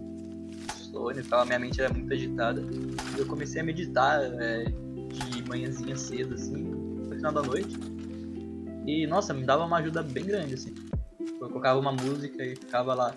sono 0.70 1.20
e 1.20 1.24
tal, 1.24 1.46
minha 1.46 1.60
mente 1.60 1.82
era 1.82 1.92
muito 1.92 2.14
agitada. 2.14 2.62
E 2.62 3.20
eu 3.20 3.26
comecei 3.26 3.62
a 3.62 3.64
meditar 3.64 4.22
é, 4.24 4.66
de 4.66 5.50
manhãzinha 5.50 5.96
cedo, 5.98 6.36
assim, 6.36 6.58
no 6.58 7.16
final 7.16 7.32
da 7.32 7.42
noite. 7.42 7.76
E, 8.86 9.08
nossa, 9.08 9.34
me 9.34 9.44
dava 9.46 9.66
uma 9.66 9.78
ajuda 9.78 10.04
bem 10.04 10.26
grande, 10.26 10.54
assim. 10.54 10.74
Eu 11.20 11.50
colocava 11.50 11.80
uma 11.80 11.92
música 11.92 12.44
e 12.44 12.56
ficava 12.56 12.94
lá. 12.94 13.16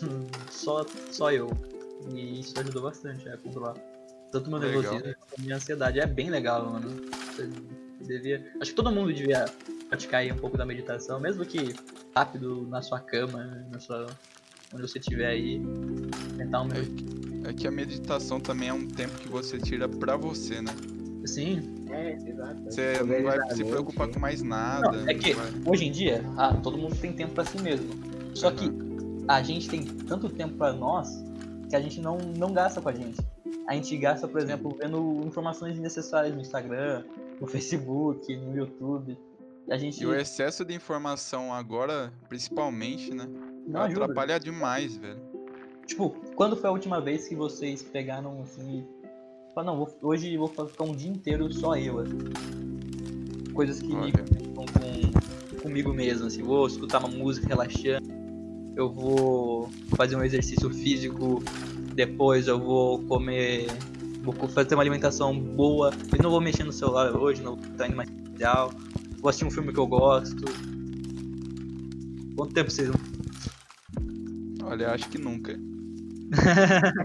Só, 0.50 0.86
só 1.10 1.30
eu. 1.30 1.50
E 2.14 2.40
isso 2.40 2.58
ajudou 2.58 2.82
bastante 2.84 3.28
a 3.28 3.36
controlar 3.36 3.74
tanto 4.30 4.50
meu 4.50 4.58
Legal. 4.58 4.80
nervosismo 4.82 5.14
quanto 5.18 5.38
a 5.38 5.42
minha 5.42 5.56
ansiedade. 5.56 6.00
É 6.00 6.06
bem 6.06 6.30
legal, 6.30 6.70
mano. 6.70 6.90
Você 7.36 7.48
devia. 8.04 8.46
Acho 8.60 8.70
que 8.70 8.76
todo 8.76 8.90
mundo 8.92 9.12
devia 9.12 9.44
praticar 9.88 10.20
aí 10.20 10.30
um 10.32 10.36
pouco 10.36 10.56
da 10.56 10.64
meditação, 10.64 11.18
mesmo 11.20 11.44
que 11.44 11.74
rápido 12.14 12.66
na 12.68 12.80
sua 12.82 13.00
cama, 13.00 13.66
na 13.70 13.78
sua. 13.80 14.06
onde 14.72 14.82
você 14.82 14.98
estiver 14.98 15.26
aí. 15.26 15.60
Tentar 16.36 16.62
um 16.62 16.66
minuto. 16.66 17.20
É 17.48 17.52
que 17.52 17.66
a 17.66 17.70
meditação 17.70 18.38
também 18.38 18.68
é 18.68 18.72
um 18.72 18.86
tempo 18.86 19.14
que 19.18 19.28
você 19.28 19.58
tira 19.58 19.88
pra 19.88 20.16
você, 20.16 20.60
né? 20.60 20.72
Sim, 21.26 21.76
É, 21.90 22.12
exato. 22.14 22.62
Você 22.64 23.02
não 23.02 23.22
vai 23.24 23.50
se 23.54 23.64
preocupar 23.64 24.08
com 24.08 24.18
mais 24.20 24.42
nada. 24.42 24.92
Não, 24.92 25.08
é 25.08 25.14
que- 25.14 25.34
vai- 25.34 25.50
hoje 25.66 25.84
em 25.86 25.90
dia, 25.92 26.24
ah, 26.36 26.54
todo 26.54 26.78
mundo 26.78 26.94
tem 26.96 27.12
tempo 27.12 27.34
pra 27.34 27.44
si 27.44 27.60
mesmo. 27.60 27.88
Só 28.34 28.50
que 28.50 28.70
a 29.26 29.42
gente 29.42 29.68
tem 29.68 29.84
tanto 29.84 30.28
tempo 30.28 30.54
pra 30.54 30.72
nós 30.72 31.08
que 31.68 31.74
a 31.76 31.80
gente 31.80 32.00
não, 32.00 32.16
não 32.18 32.52
gasta 32.52 32.80
com 32.80 32.88
a 32.88 32.92
gente. 32.92 33.16
A 33.70 33.74
gente 33.76 33.96
gasta, 33.98 34.26
por 34.26 34.40
exemplo, 34.40 34.76
vendo 34.82 35.22
informações 35.24 35.74
desnecessárias 35.74 36.34
no 36.34 36.40
Instagram, 36.40 37.04
no 37.40 37.46
Facebook, 37.46 38.36
no 38.36 38.56
YouTube. 38.56 39.16
E 39.68 39.72
a 39.72 39.78
gente 39.78 40.02
E 40.02 40.06
o 40.06 40.12
excesso 40.12 40.64
de 40.64 40.74
informação 40.74 41.54
agora, 41.54 42.12
principalmente, 42.28 43.14
né? 43.14 43.28
não 43.68 43.82
ajuda. 43.82 44.06
atrapalha 44.06 44.40
demais, 44.40 44.96
velho. 44.96 45.20
Tipo, 45.86 46.10
quando 46.34 46.56
foi 46.56 46.68
a 46.68 46.72
última 46.72 47.00
vez 47.00 47.28
que 47.28 47.36
vocês 47.36 47.80
pegaram 47.80 48.42
assim 48.42 48.80
e 48.80 49.54
falaram, 49.54 49.76
não, 49.78 49.84
vou- 49.84 49.96
hoje 50.02 50.34
eu 50.34 50.40
vou 50.40 50.66
ficar 50.66 50.82
um 50.82 50.92
dia 50.96 51.08
inteiro 51.08 51.52
só 51.52 51.76
eu, 51.76 52.00
assim. 52.00 52.18
Coisas 53.54 53.80
que 53.80 53.92
Olha. 53.94 54.10
conectam 54.12 54.36
com, 54.52 55.60
comigo 55.62 55.92
mesmo, 55.94 56.26
assim, 56.26 56.42
vou 56.42 56.66
escutar 56.66 56.98
uma 56.98 57.08
música 57.08 57.46
relaxante, 57.46 58.10
eu 58.74 58.90
vou 58.90 59.70
fazer 59.96 60.16
um 60.16 60.24
exercício 60.24 60.68
físico, 60.70 61.40
depois 62.06 62.48
eu 62.48 62.58
vou 62.58 63.02
comer, 63.02 63.66
vou 64.22 64.34
fazer 64.48 64.74
uma 64.74 64.82
alimentação 64.82 65.38
boa, 65.38 65.92
e 66.18 66.22
não 66.22 66.30
vou 66.30 66.40
mexer 66.40 66.64
no 66.64 66.72
celular 66.72 67.14
hoje, 67.14 67.42
não 67.42 67.56
vou 67.56 67.64
estar 67.70 67.86
indo 67.86 67.96
mais 67.96 68.08
social, 68.08 68.72
vou 69.18 69.28
assistir 69.28 69.44
um 69.44 69.50
filme 69.50 69.70
que 69.70 69.78
eu 69.78 69.86
gosto. 69.86 70.44
Quanto 72.34 72.54
tempo 72.54 72.70
vocês 72.70 72.88
vão? 72.88 72.98
Olha, 74.64 74.92
acho 74.92 75.10
que 75.10 75.18
nunca. 75.18 75.60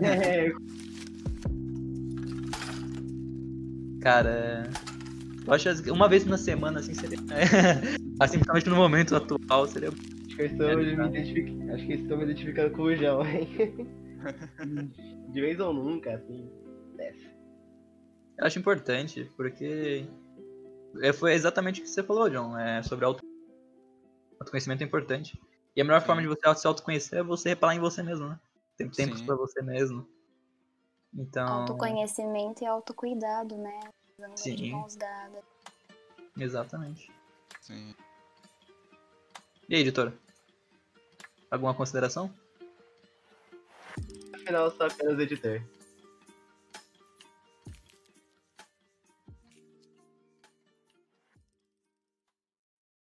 É, 0.02 0.54
Cara, 4.00 4.70
eu 5.46 5.54
acho 5.54 5.84
que 5.84 5.92
uma 5.92 6.08
vez 6.08 6.26
na 6.26 6.38
semana, 6.38 6.80
assim, 6.80 6.94
seria. 6.94 7.18
assim, 8.22 8.38
principalmente 8.38 8.70
no 8.70 8.78
momento 8.78 9.14
atual, 9.14 9.68
seria. 9.68 9.90
acho 9.90 10.36
que 10.38 10.42
eu 10.42 10.46
estou 10.46 10.78
me. 10.78 10.86
Acho 11.74 11.86
que 11.86 11.94
eu 11.94 12.00
estou 12.00 12.18
me 12.18 12.24
identificando 12.24 12.70
com 12.70 12.84
o 12.84 12.96
João, 12.96 13.26
hein? 13.26 13.50
De 15.32 15.42
vez 15.42 15.60
ou 15.60 15.74
nunca, 15.74 16.16
assim. 16.16 16.50
Desce. 16.96 17.30
Eu 18.38 18.46
acho 18.46 18.60
importante, 18.60 19.32
porque. 19.36 20.08
é, 21.02 21.14
Foi 21.14 21.34
exatamente 21.34 21.82
o 21.82 21.84
que 21.84 21.90
você 21.90 22.04
falou, 22.04 22.30
John. 22.30 22.58
É 22.58 22.84
sobre 22.84 23.06
auto... 23.06 23.24
autoconhecimento 24.40 24.84
é 24.84 24.86
importante. 24.86 25.40
E 25.76 25.82
a 25.82 25.84
melhor 25.84 26.02
Sim. 26.02 26.08
forma 26.08 26.22
de 26.22 26.28
você 26.28 26.56
se 26.56 26.68
autoconhecer 26.68 27.20
é 27.20 27.24
você 27.24 27.50
reparar 27.50 27.76
em 27.76 27.80
você 27.80 28.02
mesmo, 28.02 28.30
né? 28.30 28.40
Ter 28.78 28.90
tempo 28.92 29.18
Sim. 29.18 29.26
pra 29.26 29.36
você 29.36 29.62
mesmo. 29.62 30.08
Então. 31.14 31.48
Autoconhecimento 31.48 32.64
e 32.64 32.68
autocuidado, 32.68 33.58
né? 33.58 33.80
De 34.18 34.40
Sim. 34.40 34.72
mãos 34.72 34.96
dadas. 34.96 35.44
Exatamente. 36.38 37.12
Sim. 37.62 37.96
E 39.68 39.76
aí, 39.76 39.82
editora? 39.82 40.14
Alguma 41.50 41.74
consideração? 41.74 42.32
Afinal, 44.46 44.66
eu 44.66 44.72
sou 44.72 44.86
apenas 44.86 45.18
editor. 45.20 45.60